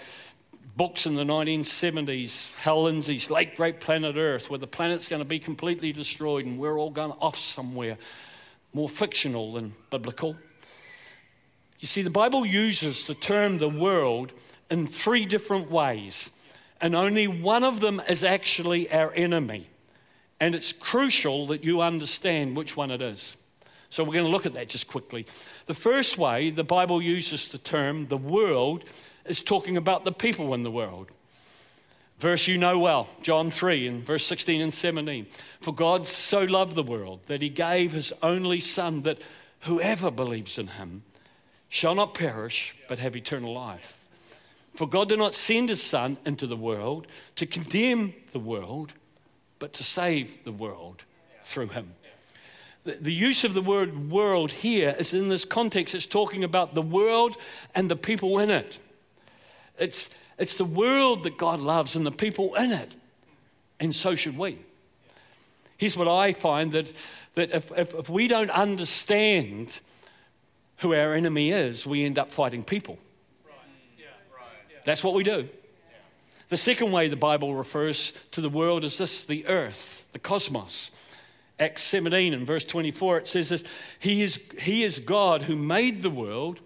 books 0.75 1.07
in 1.07 1.15
the 1.15 1.25
1970s, 1.25 2.55
Hal 2.57 2.85
Lindsey's 2.85 3.31
Late 3.31 3.55
Great 3.55 3.81
Planet 3.81 4.17
Earth, 4.17 4.51
where 4.51 4.59
the 4.59 4.67
planet's 4.67 5.09
going 5.09 5.21
to 5.21 5.27
be 5.27 5.39
completely 5.39 5.93
destroyed 5.93 6.47
and 6.47 6.59
we're 6.59 6.79
all 6.79 6.91
going 6.91 7.13
off 7.13 7.39
somewhere, 7.39 7.99
more 8.73 8.89
fictional 8.89 9.53
than 9.53 9.75
biblical. 9.91 10.37
You 11.79 11.87
see, 11.87 12.03
the 12.03 12.11
Bible 12.11 12.45
uses 12.45 13.07
the 13.07 13.15
term 13.15 13.59
the 13.59 13.69
world 13.69 14.33
in 14.71 14.87
three 14.87 15.25
different 15.25 15.71
ways, 15.71 16.31
and 16.81 16.97
only 16.97 17.27
one 17.27 17.63
of 17.63 17.81
them 17.81 18.03
is 18.09 18.25
actually 18.25 18.91
our 18.91 19.13
enemy. 19.13 19.69
And 20.41 20.55
it's 20.55 20.73
crucial 20.73 21.47
that 21.49 21.65
you 21.65 21.81
understand 21.81 22.57
which 22.57 22.77
one 22.77 22.91
it 22.91 23.01
is. 23.01 23.37
So 23.89 24.05
we're 24.05 24.15
going 24.15 24.27
to 24.27 24.31
look 24.31 24.47
at 24.47 24.55
that 24.55 24.69
just 24.69 24.89
quickly. 24.89 25.27
The 25.67 25.75
first 25.75 26.19
way 26.19 26.51
the 26.51 26.65
Bible 26.65 27.01
uses 27.01 27.49
the 27.49 27.59
term 27.59 28.09
the 28.09 28.17
world 28.17 28.85
is 29.29 29.41
talking 29.41 29.77
about 29.77 30.05
the 30.05 30.13
people 30.13 30.55
in 30.55 30.63
the 30.63 30.71
world. 30.71 31.11
Verse 32.19 32.47
you 32.49 32.57
know 32.57 32.79
well, 32.79 33.09
John 33.23 33.51
3 33.51 33.89
and 33.89 34.07
verse 34.07 34.25
16 34.25 34.61
and 34.61 34.73
17. 34.73 35.27
For 35.61 35.75
God 35.75 36.07
so 36.07 36.41
loved 36.41 36.75
the 36.75 36.83
world 36.83 37.21
that 37.27 37.43
he 37.43 37.51
gave 37.51 37.93
his 37.93 38.13
only 38.23 38.61
Son, 38.61 39.03
that 39.03 39.21
whoever 39.61 40.11
believes 40.11 40.59
in 40.59 40.69
him 40.69 41.03
shall 41.69 41.95
not 41.95 42.15
perish, 42.15 42.75
but 42.89 42.99
have 42.99 43.17
eternal 43.17 43.53
life. 43.53 44.03
For 44.75 44.89
God 44.89 45.09
did 45.09 45.19
not 45.19 45.35
send 45.35 45.69
his 45.69 45.83
Son 45.83 46.17
into 46.25 46.47
the 46.47 46.57
world 46.57 47.07
to 47.37 47.47
condemn 47.47 48.15
the 48.33 48.39
world, 48.39 48.93
but 49.59 49.73
to 49.75 49.85
save 49.85 50.45
the 50.45 50.53
world 50.53 51.03
through 51.43 51.69
him. 51.69 51.93
The 52.85 53.13
use 53.13 53.43
of 53.43 53.53
the 53.53 53.63
word 53.63 54.11
world 54.11 54.53
here 54.53 54.95
is 54.99 55.13
in 55.13 55.29
this 55.29 55.45
context, 55.45 55.95
it's 55.95 56.07
talking 56.07 56.45
about 56.45 56.75
the 56.75 56.83
world 56.83 57.37
and 57.75 57.91
the 57.91 57.97
people 57.97 58.39
in 58.39 58.49
it. 58.49 58.79
It's, 59.79 60.09
it's 60.39 60.57
the 60.57 60.65
world 60.65 61.25
that 61.25 61.37
God 61.37 61.61
loves 61.61 61.97
and 61.97 62.07
the 62.07 62.13
people 62.13 62.55
in 62.55 62.73
it. 62.73 62.93
And 63.81 63.95
so 63.95 64.15
should 64.15 64.39
we. 64.39 64.59
Here's 65.77 65.97
what 65.97 66.09
I 66.09 66.33
find 66.33 66.73
that, 66.73 66.93
that 67.35 67.53
if, 67.53 67.71
if, 67.77 67.95
if 67.95 68.09
we 68.09 68.29
don't 68.29 68.51
understand 68.51 69.81
who 70.79 70.95
our 70.95 71.15
enemy 71.15 71.51
is, 71.51 71.87
we 71.87 72.05
end 72.05 72.19
up 72.19 72.31
fighting 72.31 72.65
people. 72.65 72.99
That's 74.85 75.03
what 75.03 75.15
we 75.15 75.25
do. 75.25 75.49
The 76.49 76.57
second 76.57 76.93
way 76.93 77.09
the 77.09 77.17
Bible 77.17 77.55
refers 77.55 78.13
to 78.31 78.41
the 78.41 78.49
world 78.49 78.85
is 78.85 78.99
this 78.99 79.27
the 79.27 79.47
earth, 79.49 80.07
the 80.13 80.19
cosmos. 80.19 80.93
Acts 81.59 81.83
17 81.83 82.35
and 82.35 82.47
verse 82.47 82.65
24, 82.65 83.19
it 83.19 83.27
says 83.27 83.49
this 83.49 83.65
He 83.99 84.23
is, 84.23 84.39
he 84.61 84.85
is 84.85 85.01
God 85.01 85.43
who 85.43 85.57
made 85.57 86.03
the 86.03 86.11
world 86.11 86.61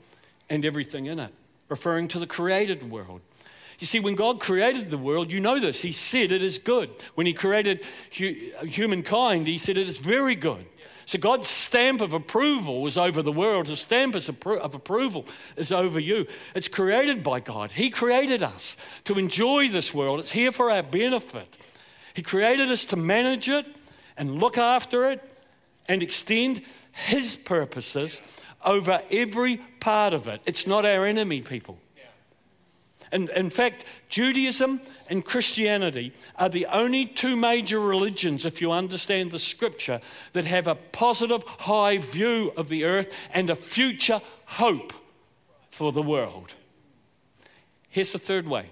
and 0.50 0.64
everything 0.64 1.06
in 1.06 1.18
it 1.18 1.32
referring 1.70 2.08
to 2.08 2.18
the 2.18 2.26
created 2.26 2.90
world. 2.90 3.22
You 3.78 3.86
see, 3.86 4.00
when 4.00 4.14
God 4.14 4.40
created 4.40 4.90
the 4.90 4.98
world, 4.98 5.32
you 5.32 5.40
know 5.40 5.58
this. 5.58 5.80
He 5.80 5.92
said 5.92 6.32
it 6.32 6.42
is 6.42 6.58
good. 6.58 6.90
When 7.14 7.26
He 7.26 7.32
created 7.32 7.82
hu- 8.18 8.52
humankind, 8.66 9.46
He 9.46 9.56
said 9.56 9.78
it 9.78 9.88
is 9.88 9.96
very 9.96 10.34
good. 10.34 10.66
So 11.06 11.18
God's 11.18 11.48
stamp 11.48 12.02
of 12.02 12.12
approval 12.12 12.86
is 12.86 12.96
over 12.96 13.20
the 13.20 13.32
world. 13.32 13.66
His 13.66 13.80
stamp 13.80 14.14
of 14.14 14.74
approval 14.74 15.26
is 15.56 15.72
over 15.72 15.98
you. 15.98 16.26
It's 16.54 16.68
created 16.68 17.24
by 17.24 17.40
God. 17.40 17.72
He 17.72 17.90
created 17.90 18.44
us 18.44 18.76
to 19.06 19.18
enjoy 19.18 19.70
this 19.70 19.92
world. 19.92 20.20
It's 20.20 20.30
here 20.30 20.52
for 20.52 20.70
our 20.70 20.84
benefit. 20.84 21.48
He 22.14 22.22
created 22.22 22.70
us 22.70 22.84
to 22.86 22.96
manage 22.96 23.48
it 23.48 23.66
and 24.16 24.38
look 24.38 24.56
after 24.56 25.10
it 25.10 25.20
and 25.88 26.00
extend 26.00 26.62
His 26.92 27.36
purposes 27.36 28.22
over 28.64 29.02
every 29.10 29.58
part 29.80 30.12
of 30.12 30.28
it. 30.28 30.40
It's 30.46 30.66
not 30.66 30.84
our 30.84 31.04
enemy, 31.06 31.40
people. 31.40 31.78
And 33.12 33.28
in 33.30 33.50
fact, 33.50 33.84
Judaism 34.08 34.80
and 35.08 35.24
Christianity 35.24 36.14
are 36.36 36.48
the 36.48 36.66
only 36.66 37.06
two 37.06 37.34
major 37.34 37.80
religions, 37.80 38.44
if 38.44 38.60
you 38.60 38.70
understand 38.70 39.32
the 39.32 39.38
scripture, 39.38 40.00
that 40.32 40.44
have 40.44 40.68
a 40.68 40.76
positive, 40.76 41.42
high 41.44 41.98
view 41.98 42.52
of 42.56 42.68
the 42.68 42.84
earth 42.84 43.16
and 43.32 43.50
a 43.50 43.56
future 43.56 44.20
hope 44.44 44.92
for 45.70 45.90
the 45.90 46.02
world. 46.02 46.54
Here's 47.88 48.12
the 48.12 48.18
third 48.18 48.48
way 48.48 48.66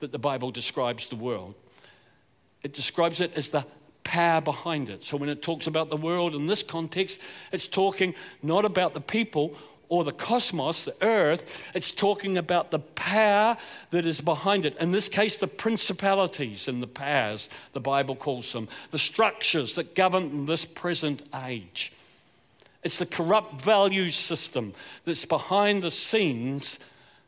that 0.00 0.12
the 0.12 0.18
Bible 0.18 0.50
describes 0.50 1.06
the 1.06 1.16
world 1.16 1.54
it 2.62 2.72
describes 2.72 3.20
it 3.20 3.32
as 3.36 3.48
the 3.48 3.66
power 4.12 4.42
behind 4.42 4.90
it. 4.90 5.02
So 5.02 5.16
when 5.16 5.30
it 5.30 5.40
talks 5.40 5.66
about 5.66 5.88
the 5.88 5.96
world 5.96 6.34
in 6.34 6.46
this 6.46 6.62
context, 6.62 7.18
it's 7.50 7.66
talking 7.66 8.14
not 8.42 8.66
about 8.66 8.92
the 8.92 9.00
people 9.00 9.56
or 9.88 10.04
the 10.04 10.12
cosmos, 10.12 10.84
the 10.84 10.94
earth, 11.00 11.58
it's 11.74 11.90
talking 11.90 12.36
about 12.36 12.70
the 12.70 12.78
power 12.78 13.56
that 13.90 14.04
is 14.04 14.20
behind 14.20 14.66
it. 14.66 14.76
In 14.76 14.92
this 14.92 15.08
case, 15.08 15.38
the 15.38 15.46
principalities 15.46 16.68
and 16.68 16.82
the 16.82 16.86
powers, 16.86 17.48
the 17.72 17.80
Bible 17.80 18.14
calls 18.14 18.52
them, 18.52 18.68
the 18.90 18.98
structures 18.98 19.76
that 19.76 19.94
govern 19.94 20.44
this 20.44 20.66
present 20.66 21.22
age. 21.46 21.90
It's 22.82 22.98
the 22.98 23.06
corrupt 23.06 23.62
value 23.62 24.10
system 24.10 24.74
that's 25.06 25.24
behind 25.24 25.82
the 25.82 25.90
scenes 25.90 26.78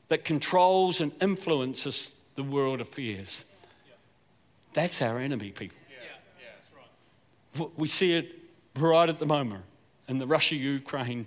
that 0.09 0.27
controls 0.27 1.01
and 1.01 1.13
influences 1.23 2.15
the 2.35 2.43
world 2.43 2.83
affairs. 2.83 3.47
That's 4.75 5.01
our 5.01 5.19
enemy, 5.19 5.51
people. 5.51 5.79
We 7.77 7.89
see 7.89 8.13
it 8.15 8.39
right 8.77 9.09
at 9.09 9.19
the 9.19 9.27
moment 9.27 9.65
in 10.09 10.19
the 10.19 10.27
Russia 10.27 10.57
Ukraine 10.57 11.27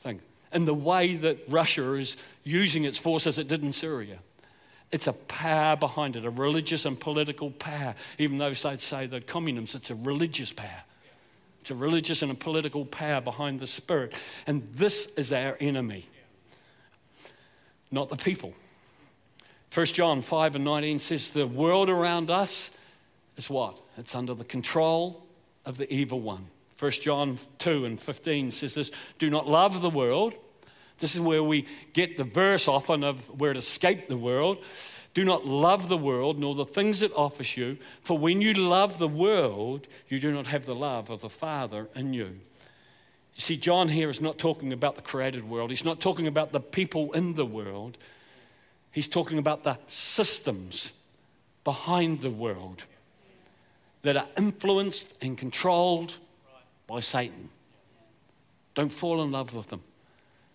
thing, 0.00 0.20
and 0.52 0.66
the 0.66 0.74
way 0.74 1.16
that 1.16 1.38
Russia 1.48 1.92
is 1.94 2.16
using 2.44 2.84
its 2.84 2.98
force 2.98 3.26
as 3.26 3.38
it 3.38 3.48
did 3.48 3.62
in 3.62 3.72
Syria. 3.72 4.18
It's 4.90 5.06
a 5.06 5.12
power 5.12 5.76
behind 5.76 6.16
it, 6.16 6.24
a 6.24 6.30
religious 6.30 6.86
and 6.86 6.98
political 6.98 7.50
power. 7.50 7.94
Even 8.16 8.38
though 8.38 8.54
they'd 8.54 8.80
say 8.80 9.06
that 9.06 9.26
communists, 9.26 9.74
it's 9.74 9.90
a 9.90 9.94
religious 9.94 10.52
power. 10.52 10.82
It's 11.60 11.70
a 11.70 11.74
religious 11.74 12.22
and 12.22 12.32
a 12.32 12.34
political 12.34 12.86
power 12.86 13.20
behind 13.20 13.60
the 13.60 13.66
spirit. 13.66 14.14
And 14.46 14.66
this 14.74 15.06
is 15.16 15.32
our 15.32 15.58
enemy, 15.60 16.06
not 17.90 18.08
the 18.08 18.16
people. 18.16 18.54
1 19.74 19.86
John 19.86 20.22
5 20.22 20.56
and 20.56 20.64
19 20.64 20.98
says, 20.98 21.30
The 21.30 21.46
world 21.46 21.90
around 21.90 22.30
us 22.30 22.70
is 23.36 23.50
what? 23.50 23.78
It's 23.98 24.14
under 24.14 24.32
the 24.32 24.44
control 24.44 25.27
of 25.64 25.76
the 25.76 25.92
evil 25.92 26.20
one. 26.20 26.46
1 26.78 26.90
John 26.92 27.38
2 27.58 27.84
and 27.84 28.00
15 28.00 28.50
says 28.50 28.74
this 28.74 28.90
Do 29.18 29.30
not 29.30 29.48
love 29.48 29.82
the 29.82 29.90
world. 29.90 30.34
This 30.98 31.14
is 31.14 31.20
where 31.20 31.42
we 31.42 31.66
get 31.92 32.16
the 32.16 32.24
verse 32.24 32.66
often 32.68 33.04
of 33.04 33.28
where 33.38 33.52
to 33.52 33.58
escape 33.58 34.08
the 34.08 34.16
world. 34.16 34.58
Do 35.14 35.24
not 35.24 35.46
love 35.46 35.88
the 35.88 35.96
world 35.96 36.38
nor 36.38 36.54
the 36.54 36.66
things 36.66 37.02
it 37.02 37.12
offers 37.14 37.56
you, 37.56 37.78
for 38.02 38.18
when 38.18 38.40
you 38.40 38.54
love 38.54 38.98
the 38.98 39.08
world, 39.08 39.86
you 40.08 40.20
do 40.20 40.32
not 40.32 40.46
have 40.46 40.66
the 40.66 40.74
love 40.74 41.10
of 41.10 41.20
the 41.20 41.30
Father 41.30 41.88
in 41.94 42.12
you. 42.12 42.38
You 43.34 43.42
see, 43.42 43.56
John 43.56 43.88
here 43.88 44.10
is 44.10 44.20
not 44.20 44.38
talking 44.38 44.72
about 44.72 44.96
the 44.96 45.02
created 45.02 45.48
world, 45.48 45.70
he's 45.70 45.84
not 45.84 46.00
talking 46.00 46.26
about 46.26 46.52
the 46.52 46.60
people 46.60 47.12
in 47.12 47.34
the 47.34 47.46
world, 47.46 47.96
he's 48.92 49.08
talking 49.08 49.38
about 49.38 49.64
the 49.64 49.78
systems 49.86 50.92
behind 51.64 52.20
the 52.20 52.30
world. 52.30 52.84
That 54.02 54.16
are 54.16 54.26
influenced 54.36 55.12
and 55.20 55.36
controlled 55.36 56.14
by 56.86 57.00
Satan. 57.00 57.50
Don't 58.74 58.90
fall 58.90 59.22
in 59.22 59.32
love 59.32 59.54
with 59.54 59.68
them. 59.68 59.82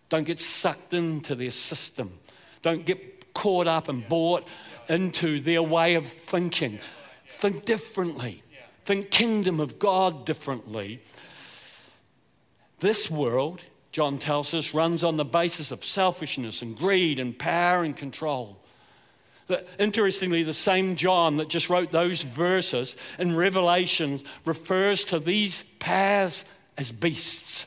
Don't 0.09 0.23
get 0.23 0.39
sucked 0.39 0.93
into 0.93 1.35
their 1.35 1.51
system. 1.51 2.19
Don't 2.61 2.85
get 2.85 3.33
caught 3.33 3.67
up 3.67 3.89
and 3.89 4.07
bought 4.07 4.47
into 4.87 5.39
their 5.39 5.63
way 5.63 5.95
of 5.95 6.07
thinking. 6.07 6.79
Think 7.27 7.65
differently. 7.65 8.43
Think 8.85 9.11
kingdom 9.11 9.59
of 9.59 9.79
God 9.79 10.25
differently. 10.25 11.01
This 12.79 13.09
world, 13.09 13.61
John 13.91 14.19
tells 14.19 14.53
us, 14.53 14.73
runs 14.73 15.03
on 15.03 15.17
the 15.17 15.25
basis 15.25 15.71
of 15.71 15.83
selfishness 15.83 16.61
and 16.61 16.77
greed 16.77 17.19
and 17.19 17.37
power 17.37 17.83
and 17.83 17.95
control. 17.95 18.57
Interestingly, 19.77 20.43
the 20.43 20.53
same 20.53 20.95
John 20.95 21.37
that 21.37 21.49
just 21.49 21.69
wrote 21.69 21.91
those 21.91 22.23
verses 22.23 22.95
in 23.19 23.35
Revelation 23.35 24.21
refers 24.45 25.03
to 25.05 25.19
these 25.19 25.63
powers 25.79 26.45
as 26.77 26.91
beasts. 26.91 27.65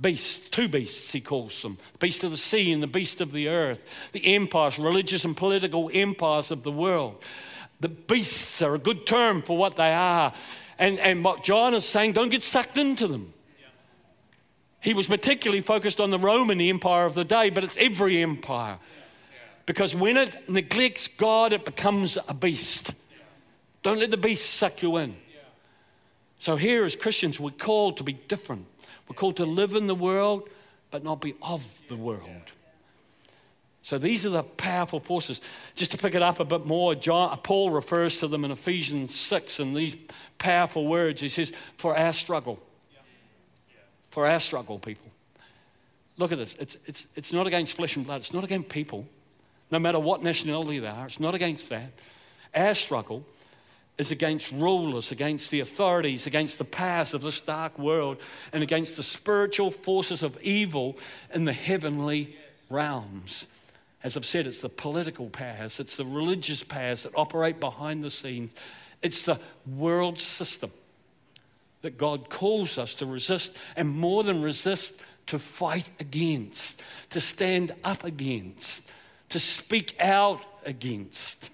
Beasts, 0.00 0.40
two 0.50 0.68
beasts, 0.68 1.12
he 1.12 1.20
calls 1.20 1.62
them 1.62 1.78
the 1.92 1.98
beast 1.98 2.24
of 2.24 2.32
the 2.32 2.36
sea 2.36 2.72
and 2.72 2.82
the 2.82 2.88
beast 2.88 3.20
of 3.20 3.30
the 3.30 3.48
earth, 3.48 4.10
the 4.12 4.34
empires, 4.34 4.78
religious 4.78 5.24
and 5.24 5.36
political 5.36 5.90
empires 5.94 6.50
of 6.50 6.64
the 6.64 6.72
world. 6.72 7.22
The 7.80 7.88
beasts 7.88 8.62
are 8.62 8.74
a 8.74 8.78
good 8.78 9.06
term 9.06 9.42
for 9.42 9.56
what 9.56 9.76
they 9.76 9.92
are. 9.92 10.32
And, 10.78 10.98
and 10.98 11.24
what 11.24 11.44
John 11.44 11.74
is 11.74 11.84
saying, 11.84 12.12
don't 12.12 12.30
get 12.30 12.42
sucked 12.42 12.76
into 12.76 13.06
them. 13.06 13.32
He 14.80 14.94
was 14.94 15.06
particularly 15.06 15.60
focused 15.60 16.00
on 16.00 16.10
the 16.10 16.18
Roman 16.18 16.60
Empire 16.60 17.06
of 17.06 17.14
the 17.14 17.24
day, 17.24 17.50
but 17.50 17.62
it's 17.62 17.76
every 17.76 18.20
empire. 18.20 18.78
Because 19.66 19.94
when 19.94 20.16
it 20.16 20.48
neglects 20.48 21.08
God, 21.08 21.52
it 21.52 21.64
becomes 21.64 22.18
a 22.28 22.34
beast. 22.34 22.94
Don't 23.82 23.98
let 23.98 24.10
the 24.10 24.16
beast 24.16 24.50
suck 24.54 24.82
you 24.82 24.96
in. 24.96 25.16
So, 26.38 26.56
here 26.56 26.84
as 26.84 26.96
Christians, 26.96 27.38
we're 27.38 27.50
called 27.50 27.98
to 27.98 28.02
be 28.02 28.14
different. 28.14 28.66
We're 29.08 29.14
called 29.14 29.36
to 29.36 29.46
live 29.46 29.74
in 29.74 29.86
the 29.86 29.94
world, 29.94 30.48
but 30.90 31.04
not 31.04 31.20
be 31.20 31.34
of 31.42 31.64
the 31.88 31.96
world. 31.96 32.52
So 33.82 33.98
these 33.98 34.24
are 34.24 34.30
the 34.30 34.44
powerful 34.44 35.00
forces. 35.00 35.40
Just 35.74 35.90
to 35.90 35.98
pick 35.98 36.14
it 36.14 36.22
up 36.22 36.38
a 36.38 36.44
bit 36.44 36.64
more, 36.64 36.94
John, 36.94 37.32
uh, 37.32 37.36
Paul 37.36 37.70
refers 37.70 38.18
to 38.18 38.28
them 38.28 38.44
in 38.44 38.52
Ephesians 38.52 39.14
6 39.18 39.58
in 39.58 39.74
these 39.74 39.96
powerful 40.38 40.86
words. 40.86 41.20
He 41.20 41.28
says, 41.28 41.52
For 41.78 41.96
our 41.96 42.12
struggle. 42.12 42.60
For 44.10 44.26
our 44.26 44.38
struggle, 44.38 44.78
people. 44.78 45.10
Look 46.16 46.30
at 46.30 46.38
this. 46.38 46.54
It's, 46.60 46.76
it's, 46.86 47.06
it's 47.16 47.32
not 47.32 47.48
against 47.48 47.74
flesh 47.74 47.96
and 47.96 48.06
blood, 48.06 48.20
it's 48.20 48.32
not 48.32 48.44
against 48.44 48.68
people, 48.68 49.08
no 49.72 49.78
matter 49.78 49.98
what 49.98 50.22
nationality 50.22 50.78
they 50.78 50.86
are. 50.86 51.06
It's 51.06 51.18
not 51.18 51.34
against 51.34 51.70
that. 51.70 51.92
Our 52.54 52.74
struggle 52.74 53.24
is 53.98 54.10
against 54.10 54.52
rulers, 54.52 55.10
against 55.10 55.50
the 55.50 55.60
authorities, 55.60 56.26
against 56.26 56.58
the 56.58 56.64
powers 56.64 57.14
of 57.14 57.22
this 57.22 57.40
dark 57.40 57.78
world, 57.78 58.18
and 58.52 58.62
against 58.62 58.96
the 58.96 59.02
spiritual 59.02 59.70
forces 59.70 60.22
of 60.22 60.38
evil 60.42 60.98
in 61.32 61.46
the 61.46 61.52
heavenly 61.52 62.36
realms. 62.68 63.46
As 64.04 64.16
I've 64.16 64.26
said, 64.26 64.46
it's 64.46 64.60
the 64.60 64.68
political 64.68 65.30
powers, 65.30 65.80
it's 65.80 65.96
the 65.96 66.04
religious 66.04 66.62
powers 66.62 67.04
that 67.04 67.12
operate 67.14 67.58
behind 67.58 68.04
the 68.04 68.10
scenes, 68.10 68.52
it's 69.00 69.22
the 69.22 69.38
world 69.66 70.18
system 70.18 70.70
that 71.80 71.98
God 71.98 72.28
calls 72.28 72.78
us 72.78 72.94
to 72.96 73.06
resist, 73.06 73.56
and 73.76 73.88
more 73.88 74.22
than 74.22 74.42
resist, 74.42 74.94
to 75.26 75.38
fight 75.38 75.88
against, 76.00 76.82
to 77.10 77.20
stand 77.20 77.74
up 77.84 78.04
against, 78.04 78.82
to 79.32 79.40
speak 79.40 79.96
out 79.98 80.42
against. 80.66 81.48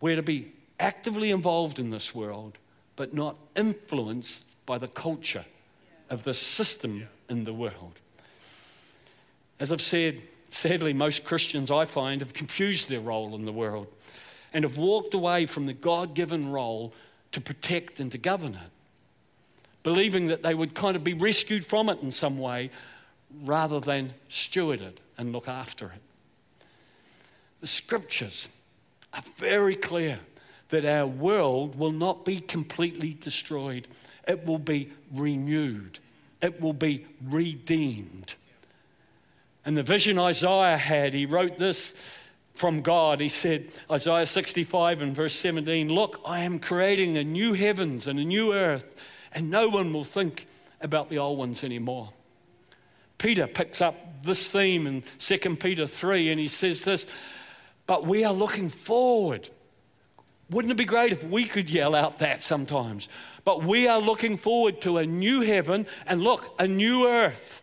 We're 0.00 0.16
to 0.16 0.22
be 0.22 0.50
actively 0.80 1.30
involved 1.30 1.78
in 1.78 1.90
this 1.90 2.12
world, 2.12 2.58
but 2.96 3.14
not 3.14 3.36
influenced 3.54 4.42
by 4.66 4.78
the 4.78 4.88
culture 4.88 5.44
of 6.10 6.24
the 6.24 6.34
system 6.34 7.06
in 7.28 7.44
the 7.44 7.52
world. 7.52 8.00
As 9.60 9.70
I've 9.70 9.80
said, 9.80 10.22
sadly, 10.50 10.92
most 10.92 11.22
Christians 11.22 11.70
I 11.70 11.84
find 11.84 12.20
have 12.20 12.34
confused 12.34 12.88
their 12.88 13.00
role 13.00 13.36
in 13.36 13.44
the 13.44 13.52
world 13.52 13.86
and 14.52 14.64
have 14.64 14.76
walked 14.76 15.14
away 15.14 15.46
from 15.46 15.66
the 15.66 15.72
God 15.72 16.14
given 16.14 16.50
role 16.50 16.92
to 17.30 17.40
protect 17.40 18.00
and 18.00 18.10
to 18.10 18.18
govern 18.18 18.54
it, 18.54 18.70
believing 19.84 20.26
that 20.26 20.42
they 20.42 20.54
would 20.54 20.74
kind 20.74 20.96
of 20.96 21.04
be 21.04 21.14
rescued 21.14 21.64
from 21.64 21.88
it 21.88 22.00
in 22.02 22.10
some 22.10 22.40
way 22.40 22.70
rather 23.44 23.78
than 23.78 24.14
steward 24.28 24.80
it 24.80 24.98
and 25.18 25.32
look 25.32 25.48
after 25.48 25.86
it. 25.86 26.00
The 27.60 27.66
scriptures 27.66 28.48
are 29.12 29.22
very 29.36 29.74
clear 29.74 30.20
that 30.70 30.84
our 30.84 31.06
world 31.06 31.76
will 31.76 31.92
not 31.92 32.24
be 32.24 32.40
completely 32.40 33.16
destroyed, 33.20 33.88
it 34.26 34.46
will 34.46 34.58
be 34.58 34.92
renewed, 35.12 35.98
it 36.40 36.60
will 36.60 36.72
be 36.72 37.06
redeemed. 37.22 38.36
And 39.64 39.76
the 39.76 39.82
vision 39.82 40.18
Isaiah 40.18 40.78
had, 40.78 41.12
he 41.12 41.26
wrote 41.26 41.58
this 41.58 41.92
from 42.54 42.82
God. 42.82 43.20
He 43.20 43.28
said, 43.28 43.68
Isaiah 43.90 44.26
65 44.26 45.02
and 45.02 45.14
verse 45.14 45.34
17, 45.34 45.88
Look, 45.88 46.20
I 46.24 46.40
am 46.40 46.58
creating 46.58 47.16
a 47.16 47.24
new 47.24 47.54
heavens 47.54 48.06
and 48.06 48.18
a 48.18 48.24
new 48.24 48.52
earth, 48.52 49.00
and 49.32 49.50
no 49.50 49.68
one 49.68 49.92
will 49.92 50.04
think 50.04 50.46
about 50.80 51.08
the 51.10 51.18
old 51.18 51.38
ones 51.38 51.64
anymore. 51.64 52.12
Peter 53.18 53.46
picks 53.46 53.80
up 53.80 54.24
this 54.24 54.50
theme 54.50 54.86
in 54.86 55.02
2 55.18 55.56
Peter 55.56 55.86
3, 55.86 56.30
and 56.30 56.40
he 56.40 56.48
says 56.48 56.82
this 56.82 57.06
but 57.88 58.06
we 58.06 58.22
are 58.22 58.34
looking 58.34 58.68
forward. 58.68 59.48
Wouldn't 60.50 60.70
it 60.70 60.76
be 60.76 60.84
great 60.84 61.10
if 61.10 61.24
we 61.24 61.46
could 61.46 61.70
yell 61.70 61.94
out 61.94 62.18
that 62.18 62.42
sometimes? 62.42 63.08
But 63.44 63.64
we 63.64 63.88
are 63.88 63.98
looking 63.98 64.36
forward 64.36 64.82
to 64.82 64.98
a 64.98 65.06
new 65.06 65.40
heaven 65.40 65.86
and 66.06 66.22
look, 66.22 66.54
a 66.58 66.68
new 66.68 67.08
earth 67.08 67.62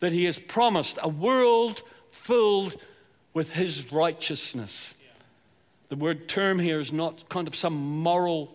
that 0.00 0.12
He 0.12 0.26
has 0.26 0.38
promised, 0.38 0.98
a 1.02 1.08
world 1.08 1.82
filled 2.10 2.76
with 3.32 3.52
His 3.52 3.90
righteousness. 3.90 4.94
The 5.88 5.96
word 5.96 6.28
term 6.28 6.58
here 6.58 6.78
is 6.78 6.92
not 6.92 7.30
kind 7.30 7.48
of 7.48 7.54
some 7.54 7.74
moral 7.74 8.54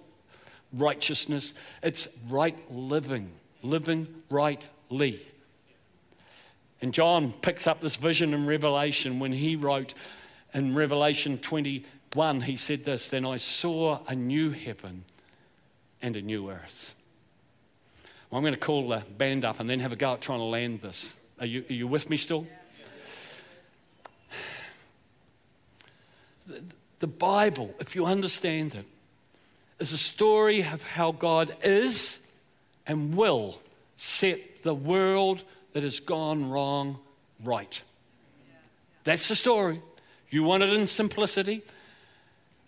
righteousness, 0.72 1.56
it's 1.82 2.08
right 2.30 2.56
living, 2.72 3.32
living 3.64 4.08
rightly. 4.30 5.20
And 6.82 6.94
John 6.94 7.34
picks 7.34 7.66
up 7.66 7.82
this 7.82 7.96
vision 7.96 8.34
in 8.34 8.46
Revelation 8.46 9.20
when 9.20 9.32
he 9.32 9.56
wrote, 9.56 9.94
in 10.54 10.76
Revelation 10.76 11.38
21, 11.38 12.42
he 12.42 12.56
said 12.56 12.84
this 12.84 13.10
Then 13.10 13.26
I 13.26 13.38
saw 13.38 14.00
a 14.08 14.16
new 14.16 14.52
heaven 14.52 15.04
and 16.02 16.16
a 16.16 16.22
new 16.22 16.50
earth. 16.50 16.96
Well, 18.30 18.38
I'm 18.38 18.44
going 18.44 18.54
to 18.54 18.60
call 18.60 18.90
the 18.90 19.04
band 19.18 19.46
up 19.46 19.60
and 19.60 19.70
then 19.70 19.80
have 19.80 19.92
a 19.92 19.96
go 19.96 20.14
at 20.14 20.22
trying 20.22 20.40
to 20.40 20.46
land 20.46 20.82
this. 20.82 21.16
Are 21.40 21.46
you, 21.46 21.64
are 21.70 21.74
you 21.74 21.88
with 21.88 22.10
me 22.10 22.18
still? 22.18 22.46
The, 26.46 26.64
the 27.00 27.08
Bible, 27.08 27.74
if 27.80 27.96
you 27.96 28.06
understand 28.06 28.76
it, 28.76 28.86
is 29.80 29.94
a 29.94 29.98
story 29.98 30.62
of 30.62 30.84
how 30.84 31.12
God 31.12 31.56
is 31.64 32.20
and 32.86 33.16
will 33.16 33.60
set 33.96 34.64
the 34.64 34.74
world 34.74 35.44
that 35.78 35.84
has 35.84 36.00
gone 36.00 36.50
wrong 36.50 36.98
right. 37.44 37.84
That's 39.04 39.28
the 39.28 39.36
story. 39.36 39.80
You 40.32 40.42
want 40.42 40.64
it 40.64 40.74
in 40.74 40.88
simplicity? 40.88 41.62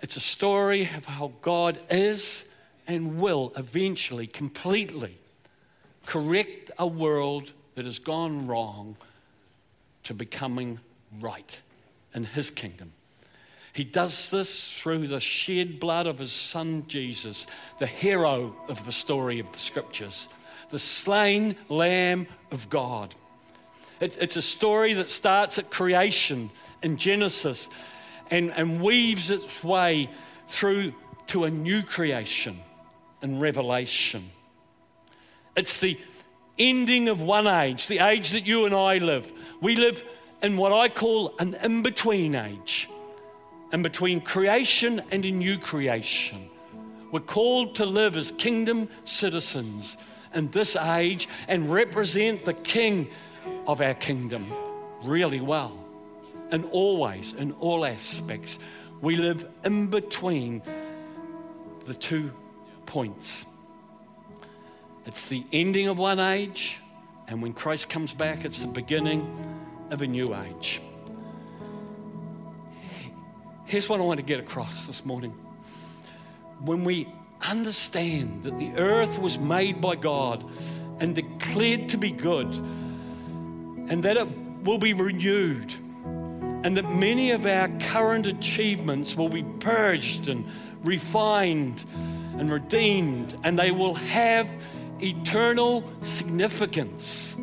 It's 0.03 0.15
a 0.15 0.19
story 0.19 0.83
of 0.83 1.05
how 1.05 1.33
God 1.41 1.79
is 1.89 2.45
and 2.87 3.19
will 3.19 3.51
eventually, 3.57 4.27
completely 4.27 5.17
correct 6.05 6.69
a 6.77 6.85
world 6.85 7.51
that 7.73 7.85
has 7.85 7.97
gone 7.97 8.45
wrong 8.45 8.95
to 10.03 10.13
becoming 10.13 10.79
right 11.19 11.59
in 12.13 12.25
His 12.25 12.51
kingdom. 12.51 12.91
He 13.73 13.85
does 13.85 14.29
this 14.29 14.71
through 14.71 15.07
the 15.07 15.19
shed 15.19 15.79
blood 15.79 16.05
of 16.05 16.19
His 16.19 16.31
Son 16.31 16.83
Jesus, 16.87 17.47
the 17.79 17.87
hero 17.87 18.55
of 18.67 18.85
the 18.85 18.91
story 18.91 19.39
of 19.39 19.51
the 19.51 19.57
Scriptures, 19.57 20.29
the 20.69 20.79
slain 20.79 21.55
Lamb 21.67 22.27
of 22.51 22.69
God. 22.69 23.15
it's 23.99 24.35
a 24.35 24.41
story 24.41 24.93
that 24.93 25.09
starts 25.09 25.57
at 25.57 25.69
creation 25.69 26.49
in 26.81 26.97
Genesis 26.97 27.69
and, 28.31 28.51
and 28.51 28.81
weaves 28.81 29.29
its 29.29 29.63
way 29.63 30.09
through 30.47 30.93
to 31.27 31.43
a 31.43 31.49
new 31.49 31.83
creation 31.83 32.59
in 33.21 33.39
Revelation. 33.39 34.29
It's 35.55 35.79
the 35.79 35.99
ending 36.57 37.09
of 37.09 37.21
one 37.21 37.47
age, 37.47 37.87
the 37.87 37.99
age 37.99 38.31
that 38.31 38.45
you 38.45 38.65
and 38.65 38.73
I 38.73 38.97
live. 38.97 39.31
We 39.61 39.75
live 39.75 40.03
in 40.41 40.57
what 40.57 40.71
I 40.71 40.89
call 40.89 41.35
an 41.39 41.55
in 41.55 41.81
between 41.81 42.35
age, 42.35 42.89
in 43.73 43.81
between 43.81 44.21
creation 44.21 45.01
and 45.11 45.25
a 45.25 45.31
new 45.31 45.57
creation. 45.57 46.49
We're 47.11 47.19
called 47.21 47.75
to 47.75 47.85
live 47.85 48.15
as 48.17 48.31
kingdom 48.33 48.87
citizens 49.03 49.97
in 50.33 50.49
this 50.51 50.75
age 50.75 51.27
and 51.47 51.71
represent 51.71 52.45
the 52.45 52.53
king 52.53 53.09
of 53.67 53.81
our 53.81 53.93
kingdom 53.93 54.51
really 55.03 55.41
well 55.41 55.79
and 56.51 56.65
always, 56.71 57.33
in 57.33 57.51
all 57.53 57.85
aspects, 57.85 58.59
we 59.01 59.15
live 59.15 59.47
in 59.63 59.87
between 59.87 60.61
the 61.85 61.93
two 61.93 62.31
points. 62.85 63.45
It's 65.05 65.27
the 65.27 65.43
ending 65.53 65.87
of 65.87 65.97
one 65.97 66.19
age, 66.19 66.79
and 67.27 67.41
when 67.41 67.53
Christ 67.53 67.89
comes 67.89 68.13
back, 68.13 68.45
it's 68.45 68.61
the 68.61 68.67
beginning 68.67 69.27
of 69.91 70.01
a 70.01 70.07
new 70.07 70.35
age. 70.35 70.81
Here's 73.65 73.87
what 73.87 73.99
I 73.99 74.03
want 74.03 74.17
to 74.17 74.25
get 74.25 74.39
across 74.39 74.85
this 74.85 75.05
morning. 75.05 75.31
When 76.61 76.83
we 76.83 77.07
understand 77.41 78.43
that 78.43 78.57
the 78.59 78.73
earth 78.75 79.17
was 79.19 79.39
made 79.39 79.79
by 79.81 79.95
God 79.95 80.43
and 80.99 81.15
declared 81.15 81.89
to 81.89 81.97
be 81.97 82.11
good, 82.11 82.47
and 82.53 84.03
that 84.03 84.17
it 84.17 84.27
will 84.63 84.77
be 84.77 84.93
renewed, 84.93 85.73
and 86.63 86.75
that 86.75 86.93
many 86.93 87.31
of 87.31 87.45
our 87.45 87.69
current 87.79 88.27
achievements 88.27 89.15
will 89.15 89.29
be 89.29 89.43
purged 89.59 90.27
and 90.27 90.45
refined 90.83 91.83
and 92.37 92.51
redeemed, 92.51 93.35
and 93.43 93.57
they 93.57 93.71
will 93.71 93.95
have 93.95 94.49
eternal 95.01 95.83
significance. 96.01 97.35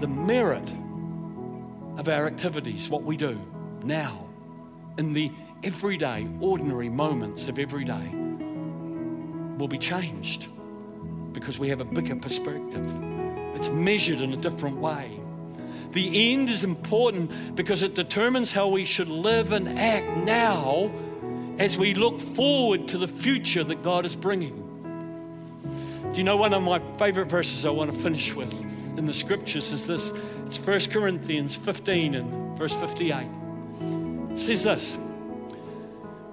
The 0.00 0.08
merit 0.08 0.70
of 1.98 2.08
our 2.08 2.26
activities, 2.26 2.88
what 2.88 3.02
we 3.02 3.16
do 3.16 3.40
now, 3.84 4.26
in 4.98 5.12
the 5.12 5.30
everyday, 5.62 6.26
ordinary 6.40 6.88
moments 6.88 7.48
of 7.48 7.58
every 7.58 7.84
day, 7.84 8.10
will 9.58 9.68
be 9.68 9.78
changed 9.78 10.48
because 11.32 11.58
we 11.58 11.68
have 11.68 11.80
a 11.80 11.84
bigger 11.84 12.16
perspective. 12.16 12.86
It's 13.54 13.68
measured 13.70 14.20
in 14.20 14.32
a 14.32 14.36
different 14.36 14.78
way. 14.78 15.18
The 15.92 16.32
end 16.32 16.50
is 16.50 16.64
important 16.64 17.54
because 17.54 17.82
it 17.82 17.94
determines 17.94 18.52
how 18.52 18.68
we 18.68 18.84
should 18.84 19.08
live 19.08 19.52
and 19.52 19.78
act 19.78 20.16
now 20.18 20.90
as 21.58 21.78
we 21.78 21.94
look 21.94 22.20
forward 22.20 22.88
to 22.88 22.98
the 22.98 23.08
future 23.08 23.64
that 23.64 23.82
God 23.82 24.04
is 24.04 24.14
bringing. 24.14 24.62
Do 26.12 26.18
you 26.18 26.24
know 26.24 26.36
one 26.36 26.52
of 26.52 26.62
my 26.62 26.80
favorite 26.98 27.28
verses 27.28 27.64
I 27.64 27.70
want 27.70 27.92
to 27.92 27.98
finish 27.98 28.34
with 28.34 28.52
in 28.98 29.06
the 29.06 29.14
scriptures 29.14 29.72
is 29.72 29.86
this? 29.86 30.12
It's 30.46 30.58
1 30.58 30.80
Corinthians 30.90 31.56
15 31.56 32.14
and 32.14 32.58
verse 32.58 32.74
58. 32.74 33.26
It 34.32 34.38
says 34.38 34.64
this 34.64 34.98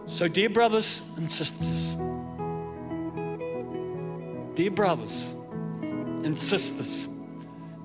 So, 0.05 0.27
dear 0.27 0.49
brothers 0.49 1.01
and 1.15 1.31
sisters, 1.31 1.95
dear 4.55 4.71
brothers 4.71 5.33
and 5.81 6.37
sisters, 6.37 7.07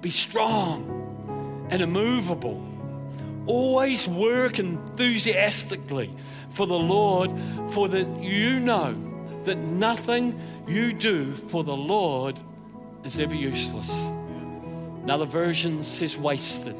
be 0.01 0.11
strong 0.11 1.67
and 1.71 1.81
immovable. 1.81 2.65
Always 3.47 4.07
work 4.09 4.59
enthusiastically 4.59 6.15
for 6.51 6.67
the 6.67 6.79
Lord, 6.79 7.31
for 7.71 7.89
that 7.89 8.23
you 8.23 8.61
know 8.61 8.95
that 9.45 9.59
nothing 9.59 10.41
you 10.67 10.93
do 10.93 11.33
for 11.33 11.65
the 11.65 11.77
Lord 11.77 12.39
is 13.05 13.19
ever 13.19 13.35
useless. 13.35 13.91
Another 15.05 15.25
version 15.25 15.83
says 15.85 16.17
wasted. 16.17 16.77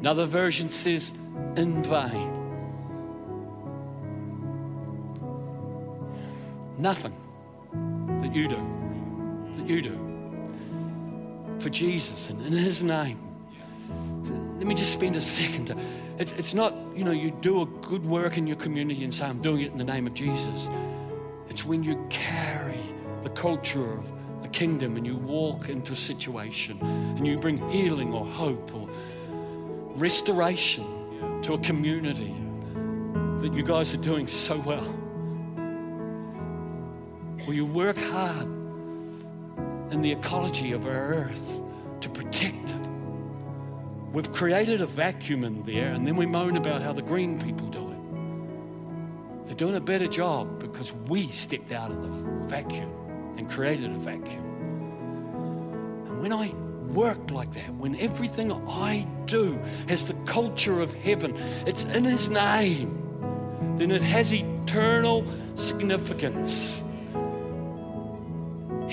Another 0.00 0.26
version 0.26 0.70
says 0.70 1.12
in 1.56 1.82
vain. 1.84 2.43
Nothing 6.78 7.14
that 8.20 8.34
you 8.34 8.48
do, 8.48 9.56
that 9.56 9.68
you 9.68 9.82
do 9.82 10.00
for 11.60 11.70
Jesus 11.70 12.30
and 12.30 12.44
in 12.44 12.52
His 12.52 12.82
name 12.82 13.24
let 14.64 14.66
me 14.66 14.74
just 14.74 14.92
spend 14.92 15.16
a 15.16 15.20
second. 15.20 15.78
It's, 16.18 16.32
it's 16.32 16.54
not, 16.54 16.74
you 16.94 17.04
know, 17.04 17.10
you 17.10 17.30
do 17.30 17.62
a 17.62 17.66
good 17.66 18.04
work 18.06 18.38
in 18.38 18.46
your 18.46 18.56
community 18.56 19.04
and 19.04 19.12
say, 19.12 19.26
I'm 19.26 19.42
doing 19.42 19.62
it 19.62 19.72
in 19.72 19.78
the 19.78 19.84
name 19.84 20.06
of 20.06 20.14
Jesus. 20.14 20.70
It's 21.48 21.64
when 21.64 21.82
you 21.82 22.02
carry 22.08 22.80
the 23.22 23.30
culture 23.30 23.92
of 23.92 24.10
the 24.42 24.48
kingdom 24.48 24.96
and 24.96 25.06
you 25.06 25.16
walk 25.16 25.68
into 25.68 25.92
a 25.92 25.96
situation 25.96 26.78
and 26.80 27.26
you 27.26 27.38
bring 27.38 27.68
healing 27.68 28.14
or 28.14 28.24
hope 28.24 28.74
or 28.74 28.88
restoration 29.96 31.42
to 31.42 31.54
a 31.54 31.58
community 31.58 32.34
that 33.40 33.52
you 33.52 33.62
guys 33.62 33.92
are 33.92 33.98
doing 33.98 34.26
so 34.26 34.58
well. 34.60 35.03
Will 37.46 37.54
you 37.54 37.66
work 37.66 37.98
hard 37.98 38.46
in 39.90 40.00
the 40.00 40.10
ecology 40.10 40.72
of 40.72 40.86
our 40.86 40.92
earth 40.92 41.62
to 42.00 42.08
protect 42.08 42.70
it? 42.70 42.80
We've 44.12 44.32
created 44.32 44.80
a 44.80 44.86
vacuum 44.86 45.44
in 45.44 45.62
there, 45.64 45.88
and 45.88 46.06
then 46.06 46.16
we 46.16 46.24
moan 46.24 46.56
about 46.56 46.80
how 46.80 46.94
the 46.94 47.02
green 47.02 47.38
people 47.38 47.66
do 47.66 47.90
it. 47.90 49.46
They're 49.46 49.56
doing 49.56 49.76
a 49.76 49.80
better 49.80 50.06
job 50.06 50.58
because 50.58 50.92
we 51.06 51.28
stepped 51.28 51.72
out 51.72 51.90
of 51.90 52.00
the 52.02 52.48
vacuum 52.48 52.90
and 53.36 53.50
created 53.50 53.90
a 53.90 53.98
vacuum. 53.98 54.44
And 56.06 56.22
when 56.22 56.32
I 56.32 56.48
work 56.94 57.30
like 57.30 57.52
that, 57.54 57.74
when 57.74 57.94
everything 57.96 58.52
I 58.52 59.06
do 59.26 59.58
has 59.88 60.06
the 60.06 60.14
culture 60.24 60.80
of 60.80 60.94
heaven, 60.94 61.36
it's 61.66 61.84
in 61.84 62.04
His 62.04 62.30
name, 62.30 63.76
then 63.76 63.90
it 63.90 64.00
has 64.00 64.32
eternal 64.32 65.26
significance. 65.56 66.80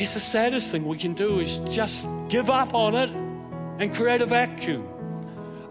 Here's 0.01 0.15
the 0.15 0.19
saddest 0.19 0.71
thing 0.71 0.87
we 0.87 0.97
can 0.97 1.13
do 1.13 1.39
is 1.39 1.57
just 1.69 2.07
give 2.27 2.49
up 2.49 2.73
on 2.73 2.95
it 2.95 3.11
and 3.79 3.93
create 3.93 4.19
a 4.23 4.25
vacuum. 4.25 4.87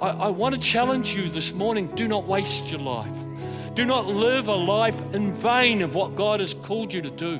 I, 0.01 0.11
I 0.11 0.29
want 0.29 0.55
to 0.55 0.61
challenge 0.61 1.13
you 1.13 1.29
this 1.29 1.53
morning 1.53 1.89
do 1.97 2.07
not 2.07 2.29
waste 2.29 2.67
your 2.67 2.79
life. 2.79 3.11
Do 3.75 3.85
not 3.85 4.07
live 4.07 4.47
a 4.47 4.55
life 4.55 4.97
in 5.13 5.33
vain 5.33 5.83
of 5.83 5.97
what 5.97 6.15
God 6.15 6.39
has 6.39 6.55
called 6.55 6.93
you 6.93 7.03
to 7.03 7.11
do. 7.11 7.39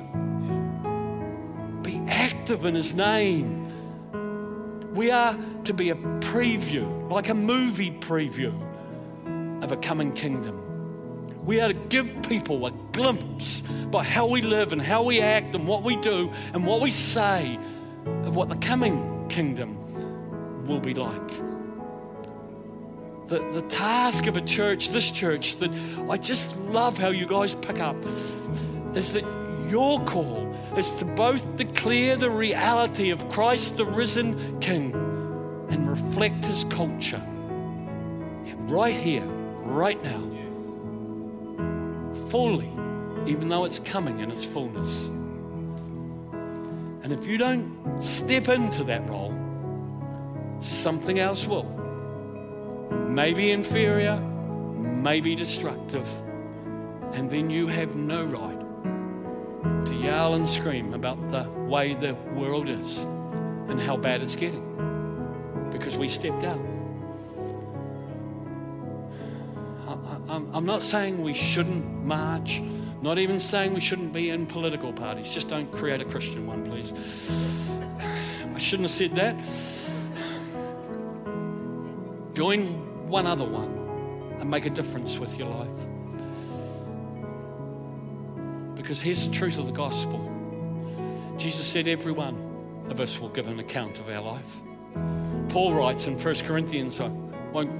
Be 1.81 2.03
active 2.09 2.65
in 2.65 2.75
His 2.75 2.93
name. 2.93 4.91
We 4.93 5.11
are 5.11 5.37
to 5.63 5.73
be 5.73 5.91
a 5.91 5.95
preview, 5.95 7.09
like 7.09 7.29
a 7.29 7.33
movie 7.33 7.91
preview 7.91 8.53
of 9.63 9.71
a 9.71 9.77
coming 9.77 10.11
kingdom. 10.11 10.60
We 11.43 11.59
are 11.59 11.69
to 11.69 11.73
give 11.73 12.21
people 12.23 12.65
a 12.67 12.71
glimpse 12.91 13.61
by 13.89 14.03
how 14.03 14.27
we 14.27 14.41
live 14.41 14.73
and 14.73 14.81
how 14.81 15.03
we 15.03 15.21
act 15.21 15.55
and 15.55 15.67
what 15.67 15.83
we 15.83 15.95
do 15.97 16.31
and 16.53 16.65
what 16.65 16.81
we 16.81 16.91
say 16.91 17.57
of 18.23 18.35
what 18.35 18.49
the 18.49 18.55
coming 18.57 19.27
kingdom 19.29 19.77
will 20.67 20.79
be 20.79 20.93
like. 20.93 21.27
The, 23.27 23.39
the 23.53 23.65
task 23.69 24.27
of 24.27 24.37
a 24.37 24.41
church, 24.41 24.89
this 24.89 25.09
church, 25.09 25.57
that 25.57 25.71
I 26.09 26.17
just 26.17 26.55
love 26.57 26.97
how 26.97 27.09
you 27.09 27.25
guys 27.25 27.55
pick 27.55 27.79
up, 27.79 27.95
is 28.93 29.13
that 29.13 29.23
your 29.69 30.03
call 30.03 30.53
is 30.75 30.91
to 30.93 31.05
both 31.05 31.55
declare 31.55 32.17
the 32.17 32.29
reality 32.29 33.09
of 33.09 33.27
Christ 33.29 33.77
the 33.77 33.85
risen 33.85 34.59
King 34.59 34.93
and 35.69 35.89
reflect 35.89 36.45
his 36.45 36.65
culture. 36.65 37.21
Right 38.67 38.95
here, 38.95 39.25
right 39.63 40.01
now, 40.03 40.21
fully, 42.31 42.71
even 43.27 43.49
though 43.49 43.65
it's 43.65 43.79
coming 43.79 44.21
in 44.21 44.31
its 44.31 44.45
fullness. 44.45 45.07
And 47.03 47.11
if 47.11 47.27
you 47.27 47.37
don't 47.37 48.01
step 48.01 48.47
into 48.47 48.85
that 48.85 49.07
role, 49.09 49.35
something 50.59 51.19
else 51.19 51.45
will 51.45 51.69
maybe 53.09 53.51
inferior, 53.51 54.17
maybe 54.17 55.35
destructive, 55.35 56.07
and 57.13 57.29
then 57.29 57.49
you 57.49 57.67
have 57.67 57.97
no 57.97 58.23
right 58.23 59.85
to 59.85 59.93
yell 59.93 60.33
and 60.35 60.47
scream 60.47 60.93
about 60.93 61.29
the 61.29 61.43
way 61.67 61.93
the 61.93 62.13
world 62.33 62.69
is 62.69 63.03
and 63.67 63.81
how 63.81 63.97
bad 63.97 64.21
it's 64.21 64.37
getting 64.37 64.65
because 65.69 65.97
we 65.97 66.07
stepped 66.07 66.45
out. 66.45 66.70
I'm 70.29 70.65
not 70.65 70.83
saying 70.83 71.21
we 71.21 71.33
shouldn't 71.33 72.05
march, 72.05 72.61
not 73.01 73.19
even 73.19 73.39
saying 73.39 73.73
we 73.73 73.81
shouldn't 73.81 74.13
be 74.13 74.29
in 74.29 74.45
political 74.45 74.93
parties. 74.93 75.27
Just 75.29 75.47
don't 75.47 75.71
create 75.71 76.01
a 76.01 76.05
Christian 76.05 76.47
one, 76.47 76.65
please. 76.65 76.93
I 78.53 78.57
shouldn't 78.57 78.89
have 78.89 78.91
said 78.91 79.15
that. 79.15 79.35
Join 82.33 83.09
one 83.09 83.27
other 83.27 83.45
one 83.45 84.37
and 84.39 84.49
make 84.49 84.65
a 84.65 84.69
difference 84.69 85.19
with 85.19 85.37
your 85.37 85.47
life. 85.47 85.87
Because 88.75 89.01
here's 89.01 89.25
the 89.25 89.31
truth 89.31 89.57
of 89.57 89.65
the 89.67 89.71
gospel 89.73 90.27
Jesus 91.37 91.65
said, 91.65 91.87
Every 91.87 92.11
one 92.11 92.85
of 92.89 92.99
us 92.99 93.19
will 93.19 93.29
give 93.29 93.47
an 93.47 93.59
account 93.59 93.97
of 93.99 94.09
our 94.09 94.21
life. 94.21 94.61
Paul 95.49 95.73
writes 95.73 96.07
in 96.07 96.17
1 96.17 96.35
Corinthians, 96.45 96.99
I 96.99 97.07
won't 97.51 97.71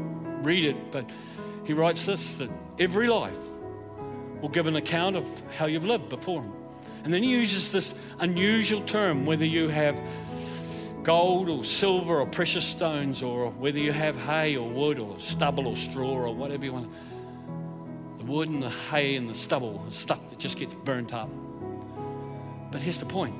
read 0.43 0.65
it, 0.65 0.91
but 0.91 1.09
he 1.71 1.73
writes 1.73 2.05
this 2.05 2.35
that 2.35 2.49
every 2.79 3.07
life 3.07 3.39
will 4.41 4.49
give 4.49 4.67
an 4.67 4.75
account 4.75 5.15
of 5.15 5.25
how 5.57 5.67
you've 5.67 5.85
lived 5.85 6.09
before 6.09 6.41
him. 6.43 6.51
And 7.05 7.13
then 7.13 7.23
he 7.23 7.29
uses 7.29 7.71
this 7.71 7.95
unusual 8.19 8.81
term 8.81 9.25
whether 9.25 9.45
you 9.45 9.69
have 9.69 10.03
gold 11.03 11.47
or 11.47 11.63
silver 11.63 12.19
or 12.19 12.25
precious 12.25 12.65
stones, 12.65 13.23
or 13.23 13.51
whether 13.51 13.79
you 13.79 13.93
have 13.93 14.17
hay 14.17 14.57
or 14.57 14.69
wood 14.69 14.99
or 14.99 15.17
stubble 15.21 15.65
or 15.65 15.77
straw 15.77 16.09
or 16.09 16.35
whatever 16.35 16.65
you 16.65 16.73
want. 16.73 16.91
The 18.17 18.25
wood 18.25 18.49
and 18.49 18.61
the 18.61 18.69
hay 18.69 19.15
and 19.15 19.29
the 19.29 19.33
stubble, 19.33 19.81
the 19.85 19.93
stuff 19.93 20.29
that 20.29 20.39
just 20.39 20.57
gets 20.57 20.75
burnt 20.75 21.13
up. 21.13 21.29
But 22.69 22.81
here's 22.81 22.99
the 22.99 23.05
point 23.05 23.33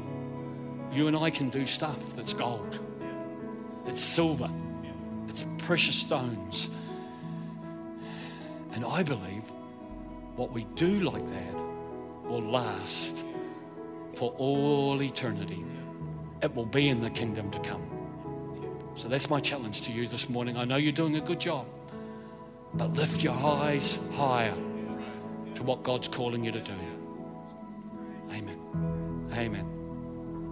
you 0.94 1.08
and 1.08 1.18
I 1.18 1.32
can 1.32 1.50
do 1.50 1.66
stuff 1.66 2.16
that's 2.16 2.32
gold, 2.32 2.80
it's 3.88 4.02
silver, 4.02 4.50
it's 5.28 5.46
precious 5.58 5.96
stones. 5.96 6.70
And 8.74 8.86
I 8.86 9.04
believe 9.04 9.44
what 10.36 10.52
we 10.52 10.64
do 10.76 11.00
like 11.02 11.26
that 11.30 11.56
will 12.26 12.42
last 12.42 13.26
for 14.16 14.32
all 14.38 15.02
eternity. 15.02 15.64
It 16.42 16.56
will 16.56 16.66
be 16.66 16.88
in 16.88 17.02
the 17.02 17.10
kingdom 17.10 17.52
to 17.52 17.60
come. 17.60 17.84
So 18.96 19.08
that's 19.08 19.30
my 19.30 19.40
challenge 19.40 19.82
to 19.82 19.92
you 19.92 20.08
this 20.08 20.30
morning. 20.30 20.58
I 20.58 20.66
know 20.66 20.78
you're 20.78 20.92
doing 20.92 21.16
a 21.16 21.22
good 21.22 21.40
job, 21.40 21.66
but 22.74 22.94
lift 22.94 23.24
your 23.24 23.34
eyes 23.34 24.00
higher 24.14 24.56
to 25.56 25.64
what 25.64 25.84
God's 25.84 26.08
calling 26.08 26.44
you 26.44 26.52
to 26.52 26.62
do. 26.62 26.74
Amen. 28.32 29.30
Amen. 29.34 29.81